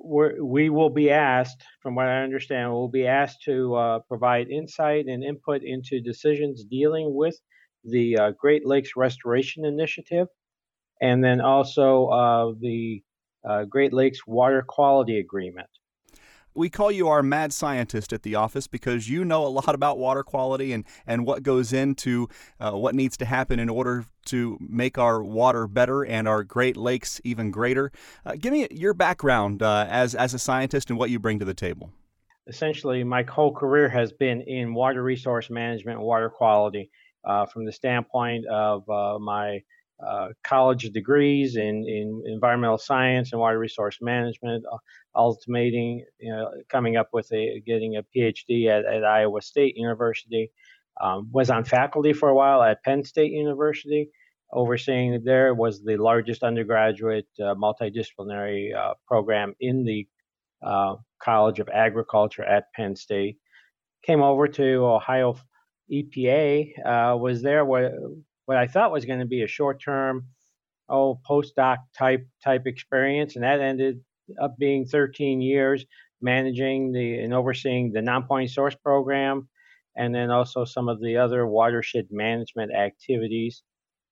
[0.03, 5.05] we will be asked, from what I understand, we'll be asked to uh, provide insight
[5.05, 7.39] and input into decisions dealing with
[7.83, 10.27] the uh, Great Lakes Restoration Initiative,
[11.01, 13.01] and then also uh, the
[13.47, 15.67] uh, Great Lakes Water Quality Agreement.
[16.53, 19.97] We call you our mad scientist at the office because you know a lot about
[19.97, 22.27] water quality and, and what goes into
[22.59, 26.75] uh, what needs to happen in order to make our water better and our Great
[26.75, 27.89] Lakes even greater.
[28.25, 31.45] Uh, give me your background uh, as, as a scientist and what you bring to
[31.45, 31.91] the table
[32.47, 36.89] essentially my whole career has been in water resource management and water quality
[37.51, 39.61] from the standpoint of uh, my
[40.05, 44.77] uh, college degrees in, in environmental science and water resource management, uh,
[45.15, 50.51] ultimating, you know, coming up with a getting a PhD at, at Iowa State University.
[50.99, 54.09] Um, was on faculty for a while at Penn State University.
[54.53, 60.07] Overseeing there was the largest undergraduate uh, multidisciplinary uh, program in the
[61.23, 63.37] College of Agriculture at Penn State.
[64.03, 65.37] Came over to Ohio
[65.91, 67.91] EPA uh, was there what,
[68.45, 70.27] what I thought was going to be a short term
[70.89, 74.01] oh postdoc type type experience, and that ended
[74.41, 75.85] up being 13 years
[76.21, 79.49] managing the and overseeing the non-point source program,
[79.95, 83.63] and then also some of the other watershed management activities.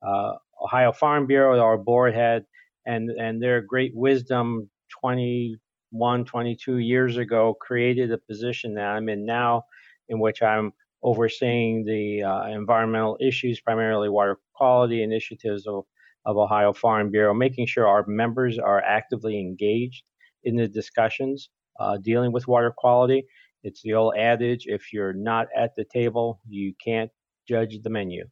[0.06, 2.46] Uh, Ohio Farm Bureau, our board had,
[2.86, 4.70] and and their great wisdom
[5.02, 9.64] 21, 22 years ago created a position that I'm in now,
[10.10, 10.74] in which I'm
[11.04, 15.86] overseeing the uh, environmental issues, primarily water quality initiatives of,
[16.26, 20.04] of Ohio Farm Bureau, making sure our members are actively engaged
[20.44, 23.26] in the discussions uh, dealing with water quality.
[23.64, 27.12] It's the old adage if you're not at the table, you can't
[27.48, 28.26] judge the menu.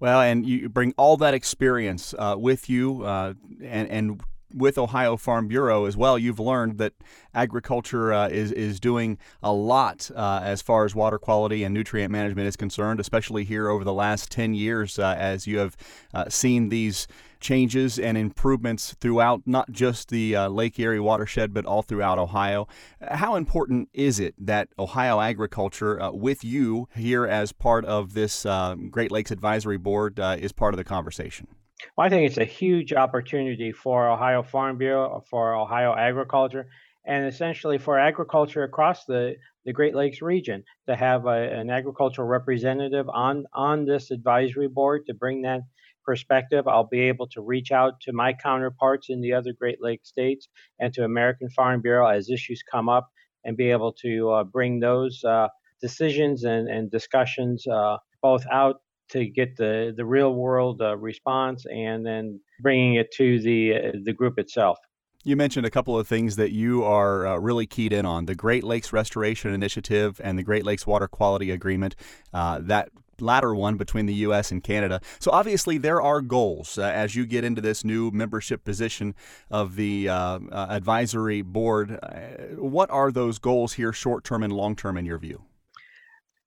[0.00, 4.22] Well, and you bring all that experience uh, with you uh, and, and
[4.54, 6.92] with Ohio Farm Bureau as well, you've learned that
[7.34, 12.10] agriculture uh, is is doing a lot uh, as far as water quality and nutrient
[12.10, 15.76] management is concerned, especially here over the last ten years, uh, as you have
[16.14, 17.06] uh, seen these
[17.40, 22.68] changes and improvements throughout not just the uh, Lake Erie watershed, but all throughout Ohio.
[23.00, 28.46] How important is it that Ohio agriculture, uh, with you here as part of this
[28.90, 31.48] Great Lakes Advisory Board, is part of the conversation?
[31.96, 36.68] Well, I think it's a huge opportunity for Ohio Farm Bureau, for Ohio agriculture,
[37.06, 42.28] and essentially for agriculture across the, the Great Lakes region to have a, an agricultural
[42.28, 45.60] representative on, on this advisory board to bring that
[46.04, 46.66] perspective.
[46.68, 50.48] I'll be able to reach out to my counterparts in the other Great Lakes states
[50.78, 53.08] and to American Farm Bureau as issues come up
[53.44, 55.48] and be able to uh, bring those uh,
[55.80, 58.80] decisions and, and discussions uh, both out
[59.12, 63.92] to get the, the real world uh, response and then bringing it to the, uh,
[64.04, 64.78] the group itself.
[65.24, 68.34] You mentioned a couple of things that you are uh, really keyed in on the
[68.34, 71.94] Great Lakes Restoration Initiative and the Great Lakes Water Quality Agreement.
[72.34, 72.88] Uh, that
[73.20, 74.50] latter one between the U.S.
[74.50, 75.00] and Canada.
[75.18, 79.14] So obviously there are goals uh, as you get into this new membership position
[79.50, 81.98] of the uh, uh, advisory board.
[82.02, 85.42] Uh, what are those goals here, short term and long term, in your view?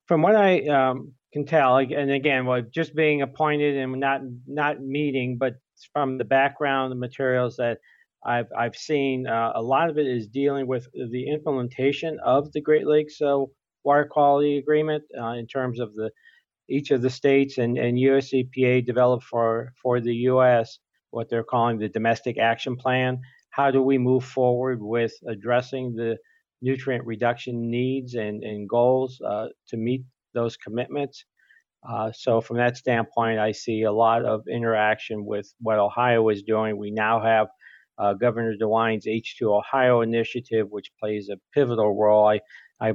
[0.05, 4.79] From what I um, can tell, and again, well, just being appointed and not not
[4.79, 5.55] meeting, but
[5.91, 7.79] from the background, the materials that
[8.25, 12.61] I've I've seen, uh, a lot of it is dealing with the implementation of the
[12.61, 13.43] Great Lakes uh,
[13.83, 16.09] Water Quality Agreement uh, in terms of the
[16.69, 20.79] each of the states and, and US EPA developed for for the U.S.
[21.11, 23.19] what they're calling the Domestic Action Plan.
[23.49, 26.17] How do we move forward with addressing the
[26.61, 30.05] nutrient reduction needs and, and goals uh, to meet
[30.35, 31.25] those commitments.
[31.87, 36.43] Uh, so from that standpoint, I see a lot of interaction with what Ohio is
[36.43, 36.77] doing.
[36.77, 37.47] We now have
[37.97, 42.27] uh, Governor DeWine's H2 Ohio initiative, which plays a pivotal role.
[42.27, 42.41] I,
[42.81, 42.93] I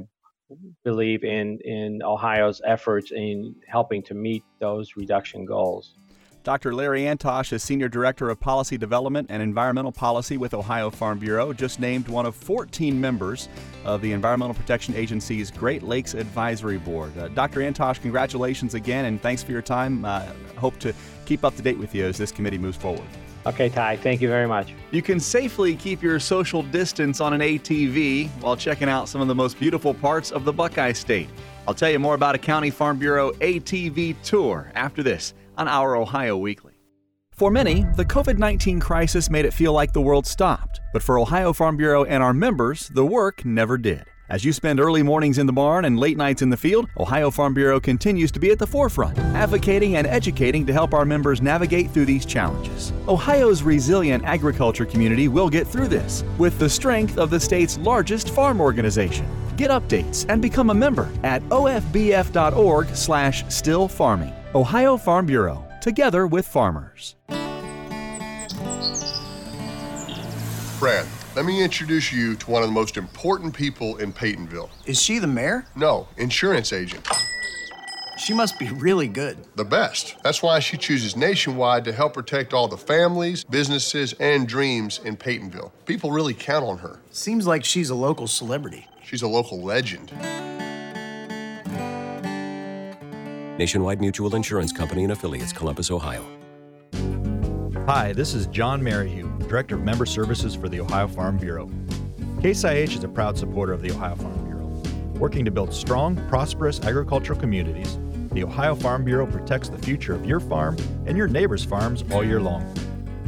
[0.83, 5.95] believe in in Ohio's efforts in helping to meet those reduction goals.
[6.43, 6.73] Dr.
[6.73, 11.53] Larry Antosh is Senior Director of Policy Development and Environmental Policy with Ohio Farm Bureau,
[11.53, 13.47] just named one of 14 members
[13.85, 17.15] of the Environmental Protection Agency's Great Lakes Advisory Board.
[17.15, 17.59] Uh, Dr.
[17.59, 20.03] Antosh, congratulations again and thanks for your time.
[20.03, 20.25] Uh,
[20.57, 20.95] hope to
[21.27, 23.05] keep up to date with you as this committee moves forward.
[23.45, 24.73] Okay, Ty, thank you very much.
[24.89, 29.27] You can safely keep your social distance on an ATV while checking out some of
[29.27, 31.29] the most beautiful parts of the Buckeye State.
[31.67, 35.95] I'll tell you more about a County Farm Bureau ATV tour after this on our
[35.95, 36.73] Ohio Weekly.
[37.29, 40.81] For many, the COVID 19 crisis made it feel like the world stopped.
[40.91, 44.05] But for Ohio Farm Bureau and our members, the work never did.
[44.27, 47.29] As you spend early mornings in the barn and late nights in the field, Ohio
[47.29, 51.43] Farm Bureau continues to be at the forefront, advocating and educating to help our members
[51.43, 52.91] navigate through these challenges.
[53.07, 58.31] Ohio's resilient agriculture community will get through this with the strength of the state's largest
[58.31, 59.27] farm organization.
[59.57, 64.40] Get updates and become a member at ofbf.org/stillfarming.
[64.53, 67.15] Ohio Farm Bureau, together with farmers.
[70.77, 74.69] Brad, let me introduce you to one of the most important people in Peytonville.
[74.85, 75.67] Is she the mayor?
[75.77, 77.07] No, insurance agent.
[78.17, 79.37] She must be really good.
[79.55, 80.17] The best.
[80.21, 85.15] That's why she chooses Nationwide to help protect all the families, businesses, and dreams in
[85.15, 85.71] Peytonville.
[85.85, 86.99] People really count on her.
[87.11, 88.85] Seems like she's a local celebrity.
[89.01, 90.11] She's a local legend.
[93.61, 96.25] Nationwide Mutual Insurance Company and affiliates, Columbus, Ohio.
[97.85, 101.69] Hi, this is John Merrihew, Director of Member Services for the Ohio Farm Bureau.
[102.41, 104.65] Case IH is a proud supporter of the Ohio Farm Bureau.
[105.19, 107.99] Working to build strong, prosperous agricultural communities,
[108.31, 112.23] the Ohio Farm Bureau protects the future of your farm and your neighbors' farms all
[112.23, 112.63] year long.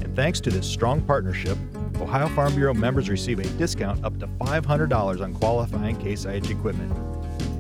[0.01, 1.59] And thanks to this strong partnership,
[1.97, 6.91] Ohio Farm Bureau members receive a discount up to $500 on qualifying Case IH equipment.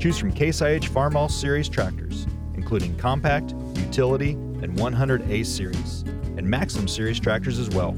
[0.01, 2.25] Choose from Case IH Farmall Series tractors
[2.73, 6.01] including compact, utility, and 100A series.
[6.35, 7.95] and Maxxum Series tractors as well.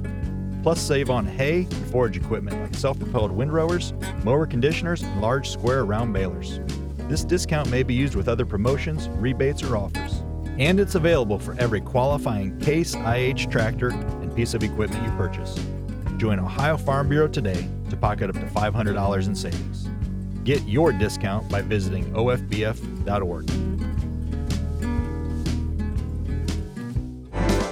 [0.62, 3.94] Plus, save on hay and forage equipment like self propelled windrowers,
[4.26, 6.60] mower conditioners, and large square round balers.
[7.08, 10.22] This discount may be used with other promotions, rebates, or offers.
[10.58, 15.58] And it's available for every qualifying Case IH tractor and piece of equipment you purchase.
[16.18, 19.88] Join Ohio Farm Bureau today to pocket up to $500 in savings.
[20.44, 23.75] Get your discount by visiting ofbf.org.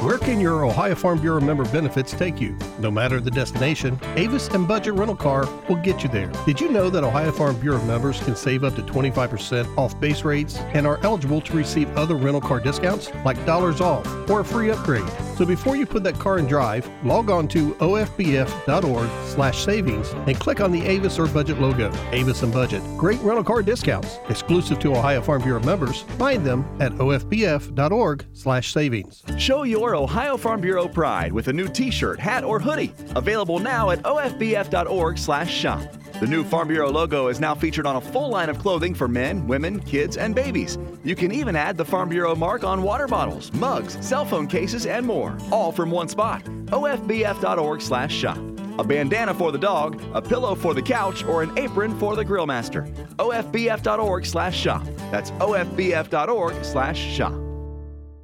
[0.04, 2.58] Where can your Ohio Farm Bureau member benefits take you?
[2.78, 6.30] No matter the destination, Avis and Budget Rental Car will get you there.
[6.46, 10.24] Did you know that Ohio Farm Bureau members can save up to 25% off base
[10.24, 14.46] rates and are eligible to receive other rental car discounts like dollars off or a
[14.46, 15.08] free upgrade?
[15.38, 20.38] So before you put that car in drive, log on to ofbf.org slash savings and
[20.38, 21.94] click on the Avis or Budget logo.
[22.12, 22.84] Avis and Budget.
[22.98, 26.02] Great rental car discounts exclusive to Ohio Farm Bureau members.
[26.20, 29.24] Find them at ofbf.org slash savings.
[29.38, 32.94] Show your Ohio Farm Bureau pride with a new t-shirt, hat, or hoodie.
[33.16, 35.82] Available now at ofbf.org slash shop.
[36.20, 39.08] The new Farm Bureau logo is now featured on a full line of clothing for
[39.08, 40.78] men, women, kids, and babies.
[41.04, 44.86] You can even add the Farm Bureau mark on water bottles, mugs, cell phone cases,
[44.86, 46.44] and more, all from one spot.
[46.46, 48.38] ofbf.org slash shop
[48.80, 52.24] A bandana for the dog, a pillow for the couch, or an apron for the
[52.24, 52.84] grill master.
[53.18, 54.86] ofbf.org/shop.
[55.12, 57.43] That's ofbf.org/shop.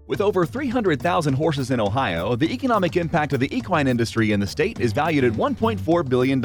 [0.09, 4.47] With over 300,000 horses in Ohio, the economic impact of the equine industry in the
[4.47, 6.41] state is valued at $1.4 billion.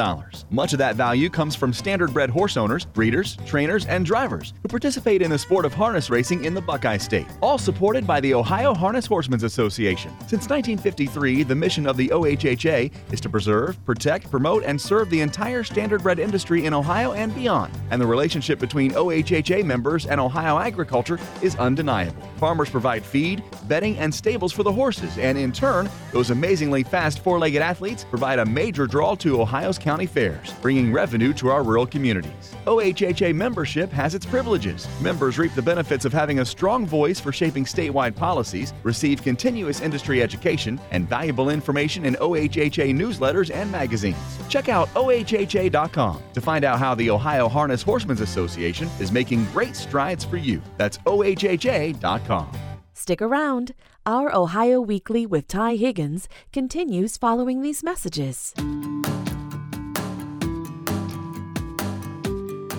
[0.51, 5.23] Much of that value comes from standardbred horse owners, breeders, trainers, and drivers who participate
[5.23, 8.75] in the sport of harness racing in the Buckeye State, all supported by the Ohio
[8.75, 10.11] Harness Horsemen's Association.
[10.27, 15.23] Since 1953, the mission of the OHHA is to preserve, protect, promote, and serve the
[15.23, 17.73] entire standardbred industry in Ohio and beyond.
[17.91, 22.23] And the relationship between OHHA members and Ohio agriculture is undeniable.
[22.37, 27.21] Farmers provide feed, bedding, and stables for the horses, and in turn, those amazingly fast
[27.21, 31.63] four legged athletes provide a major draw to Ohio's county fairs, bringing revenue to our
[31.63, 32.55] rural communities.
[32.67, 34.89] OHHA membership has its privileges.
[35.01, 39.81] Members reap the benefits of having a strong voice for shaping statewide policies, receive continuous
[39.81, 44.17] industry education, and valuable information in OHHA newsletters and magazines.
[44.49, 49.77] Check out OHHA.com to find out how the Ohio Harness Horsemen's Association is making great
[49.77, 50.63] strides for you.
[50.77, 52.64] That's OHHA.com.
[53.05, 53.75] Stick around.
[54.07, 58.55] Our Ohio Weekly with Ty Higgins continues following these messages.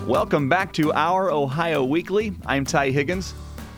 [0.08, 2.34] Welcome back to our Ohio Weekly.
[2.48, 3.36] I'm Ty Higgins.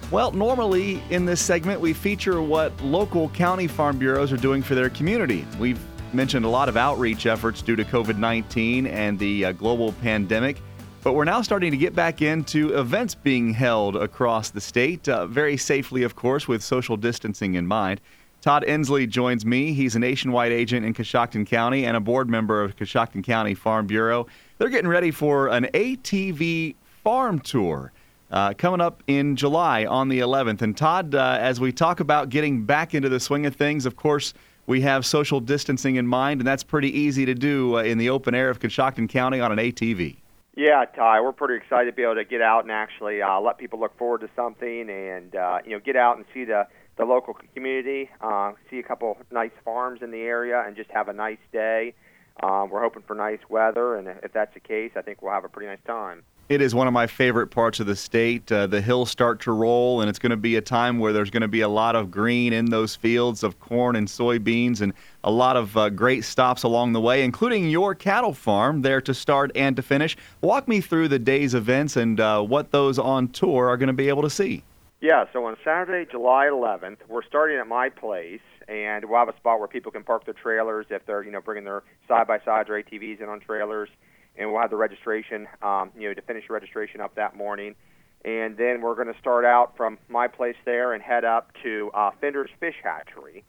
[0.09, 4.73] Well, normally in this segment, we feature what local county farm bureaus are doing for
[4.73, 5.45] their community.
[5.59, 5.81] We've
[6.13, 10.61] mentioned a lot of outreach efforts due to COVID 19 and the uh, global pandemic.
[11.03, 15.25] But we're now starting to get back into events being held across the state, uh,
[15.27, 18.01] very safely, of course, with social distancing in mind.
[18.41, 19.73] Todd Ensley joins me.
[19.73, 23.87] He's a nationwide agent in Coshocton County and a board member of Coshocton County Farm
[23.87, 24.27] Bureau.
[24.57, 27.91] They're getting ready for an ATV farm tour
[28.31, 30.61] uh, coming up in July on the 11th.
[30.61, 33.95] And Todd, uh, as we talk about getting back into the swing of things, of
[33.95, 34.33] course,
[34.65, 38.09] we have social distancing in mind, and that's pretty easy to do uh, in the
[38.09, 40.17] open air of Coshocton County on an ATV.
[40.57, 43.59] Yeah, Ty, we're pretty excited to be able to get out and actually uh, let
[43.59, 46.65] people look forward to something, and uh, you know, get out and see the
[46.97, 51.09] the local community, uh, see a couple nice farms in the area, and just have
[51.09, 51.93] a nice day.
[52.41, 55.45] Um, we're hoping for nice weather, and if that's the case, I think we'll have
[55.45, 56.23] a pretty nice time.
[56.49, 58.51] It is one of my favorite parts of the state.
[58.51, 61.29] Uh, the hills start to roll, and it's going to be a time where there's
[61.29, 64.93] going to be a lot of green in those fields of corn and soybeans, and
[65.27, 69.13] a lot of uh, great stops along the way, including your cattle farm there to
[69.13, 70.15] start and to finish.
[70.39, 73.93] Walk me through the day's events and uh, what those on tour are going to
[73.93, 74.63] be able to see.
[75.01, 79.35] Yeah, so on Saturday, July 11th, we're starting at my place, and we'll have a
[79.35, 82.39] spot where people can park their trailers if they're, you know, bringing their side by
[82.39, 83.89] sides or ATVs in on trailers
[84.37, 87.75] and we'll have the registration, um, you know, to finish registration up that morning.
[88.23, 91.91] And then we're going to start out from my place there and head up to
[91.93, 93.43] uh, Fender's Fish Hatchery.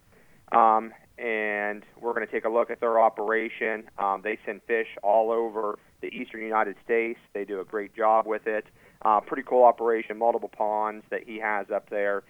[0.53, 3.85] Um, and we're going to take a look at their operation.
[3.99, 7.19] Um, they send fish all over the eastern United States.
[7.35, 8.65] They do a great job with it.
[9.03, 12.23] Uh, pretty cool operation, multiple ponds that he has up there.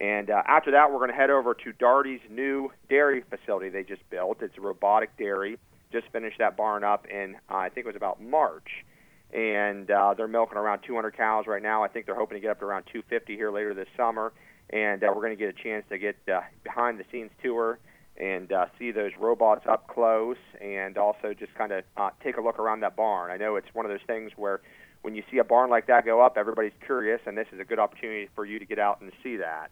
[0.00, 3.82] And uh, after that, we're going to head over to Darty's new dairy facility they
[3.82, 4.42] just built.
[4.42, 5.58] It's a robotic dairy
[5.92, 8.84] just finished that barn up in uh, I think it was about March,
[9.32, 11.82] and uh, they're milking around 200 cows right now.
[11.82, 14.32] I think they're hoping to get up to around 250 here later this summer,
[14.70, 17.78] and uh, we're going to get a chance to get uh, behind the scenes tour
[18.18, 22.40] and uh, see those robots up close, and also just kind of uh, take a
[22.40, 23.30] look around that barn.
[23.30, 24.60] I know it's one of those things where
[25.02, 27.64] when you see a barn like that go up, everybody's curious, and this is a
[27.64, 29.70] good opportunity for you to get out and see that.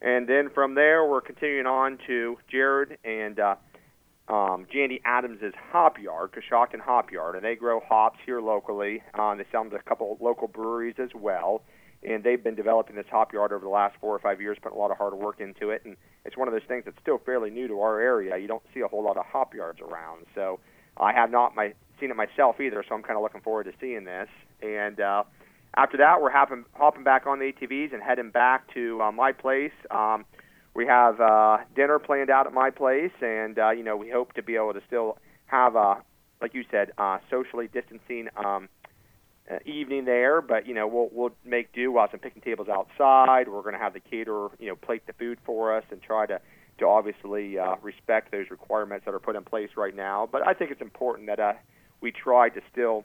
[0.00, 3.54] And then from there, we're continuing on to Jared and uh,
[4.28, 9.02] um, Jandy Adams' hop yard, Coshocton Hop Yard, and they grow hops here locally.
[9.14, 11.62] Um, they sell them to a couple local breweries as well,
[12.02, 14.76] and they've been developing this hop yard over the last four or five years, putting
[14.76, 15.82] a lot of hard work into it.
[15.84, 18.36] And it's one of those things that's still fairly new to our area.
[18.38, 20.60] You don't see a whole lot of hop yards around, so
[20.96, 22.84] I have not my, seen it myself either.
[22.88, 24.28] So I'm kind of looking forward to seeing this.
[24.62, 25.24] And uh,
[25.76, 29.32] after that, we're hopping, hopping back on the ATVs and heading back to uh, my
[29.32, 29.72] place.
[29.90, 30.24] Um,
[30.74, 34.32] we have uh, dinner planned out at my place, and uh, you know we hope
[34.34, 36.02] to be able to still have a,
[36.40, 38.68] like you said, uh, socially distancing um,
[39.50, 40.40] uh, evening there.
[40.40, 43.48] But you know we'll we'll make do while some picking tables outside.
[43.48, 46.26] We're going to have the caterer you know plate the food for us and try
[46.26, 46.40] to
[46.78, 50.28] to obviously uh, respect those requirements that are put in place right now.
[50.30, 51.52] But I think it's important that uh,
[52.00, 53.04] we try to still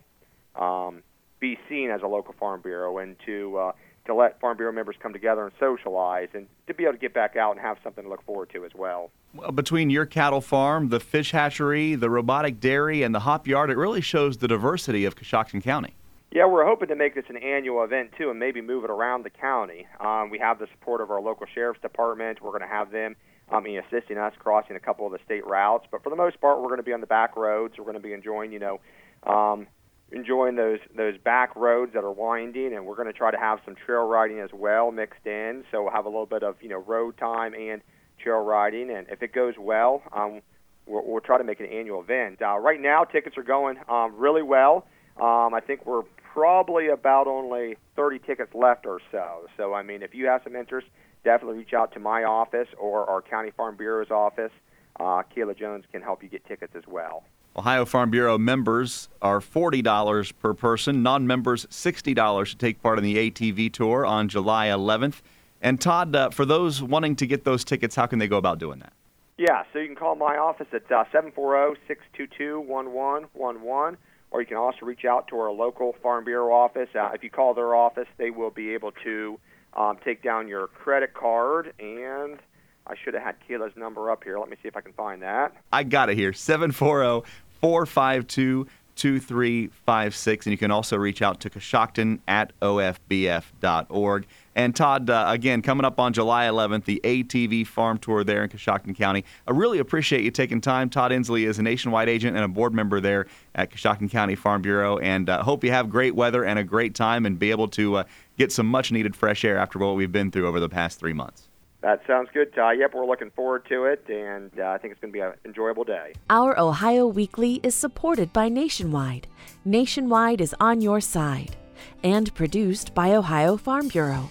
[0.56, 1.02] um,
[1.40, 3.72] be seen as a local farm bureau and to uh,
[4.08, 7.14] to let Farm Bureau members come together and socialize and to be able to get
[7.14, 9.10] back out and have something to look forward to as well.
[9.34, 9.52] well.
[9.52, 13.76] Between your cattle farm, the fish hatchery, the robotic dairy, and the hop yard, it
[13.76, 15.94] really shows the diversity of Coshocton County.
[16.30, 19.24] Yeah, we're hoping to make this an annual event too and maybe move it around
[19.24, 19.86] the county.
[19.98, 22.42] Um, we have the support of our local sheriff's department.
[22.42, 23.16] We're going to have them
[23.50, 25.86] um, assisting us crossing a couple of the state routes.
[25.90, 27.74] But for the most part, we're going to be on the back roads.
[27.78, 28.80] We're going to be enjoying, you know,
[29.26, 29.66] um,
[30.12, 33.60] enjoying those those back roads that are winding, and we're going to try to have
[33.64, 35.64] some trail riding as well mixed in.
[35.70, 37.80] So we'll have a little bit of you know road time and
[38.22, 40.42] trail riding, and if it goes well, um,
[40.86, 42.42] we'll, we'll try to make an annual event.
[42.42, 44.86] Uh, right now, tickets are going um, really well.
[45.20, 46.02] Um, I think we're
[46.32, 49.46] probably about only 30 tickets left or so.
[49.56, 50.88] So I mean, if you have some interest,
[51.24, 54.52] definitely reach out to my office or our county farm bureau's office.
[55.00, 57.24] Uh, Kayla Jones can help you get tickets as well.
[57.56, 63.04] Ohio Farm Bureau members are $40 per person, non members $60 to take part in
[63.04, 65.22] the ATV tour on July 11th.
[65.60, 68.60] And Todd, uh, for those wanting to get those tickets, how can they go about
[68.60, 68.92] doing that?
[69.38, 73.96] Yeah, so you can call my office at uh, 740 622 1111,
[74.30, 76.88] or you can also reach out to our local Farm Bureau office.
[76.94, 79.38] Uh, if you call their office, they will be able to
[79.74, 82.38] um, take down your credit card and
[82.86, 84.38] I should have had Kayla's number up here.
[84.38, 85.54] Let me see if I can find that.
[85.72, 87.28] I got it here 740
[87.60, 88.66] 452
[88.96, 90.46] 2356.
[90.46, 94.26] And you can also reach out to Coshocton at ofbf.org.
[94.58, 98.50] And Todd, uh, again, coming up on July 11th, the ATV Farm Tour there in
[98.50, 99.24] Coshocton County.
[99.46, 100.90] I really appreciate you taking time.
[100.90, 104.60] Todd Inslee is a nationwide agent and a board member there at Coshocton County Farm
[104.60, 104.98] Bureau.
[104.98, 107.98] And uh, hope you have great weather and a great time and be able to
[107.98, 108.04] uh,
[108.36, 111.12] get some much needed fresh air after what we've been through over the past three
[111.12, 111.48] months.
[111.82, 112.72] That sounds good, Ty.
[112.72, 115.34] Yep, we're looking forward to it, and uh, I think it's going to be an
[115.44, 116.14] enjoyable day.
[116.28, 119.28] Our Ohio Weekly is supported by Nationwide.
[119.64, 121.54] Nationwide is on your side.
[122.02, 124.28] And produced by Ohio Farm Bureau.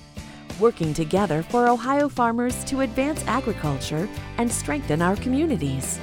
[0.60, 6.00] Working together for Ohio farmers to advance agriculture and strengthen our communities.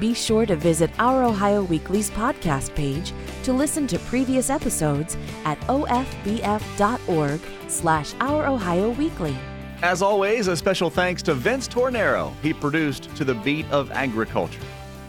[0.00, 3.12] Be sure to visit our Ohio Weekly's podcast page
[3.44, 9.36] to listen to previous episodes at ofbf.org slash Our Ohio Weekly.
[9.82, 12.32] As always, a special thanks to Vince Tornero.
[12.42, 14.60] He produced To the Beat of Agriculture.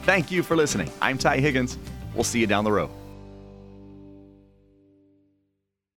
[0.02, 0.90] Thank you for listening.
[1.00, 1.78] I'm Ty Higgins.
[2.14, 2.90] We'll see you down the road.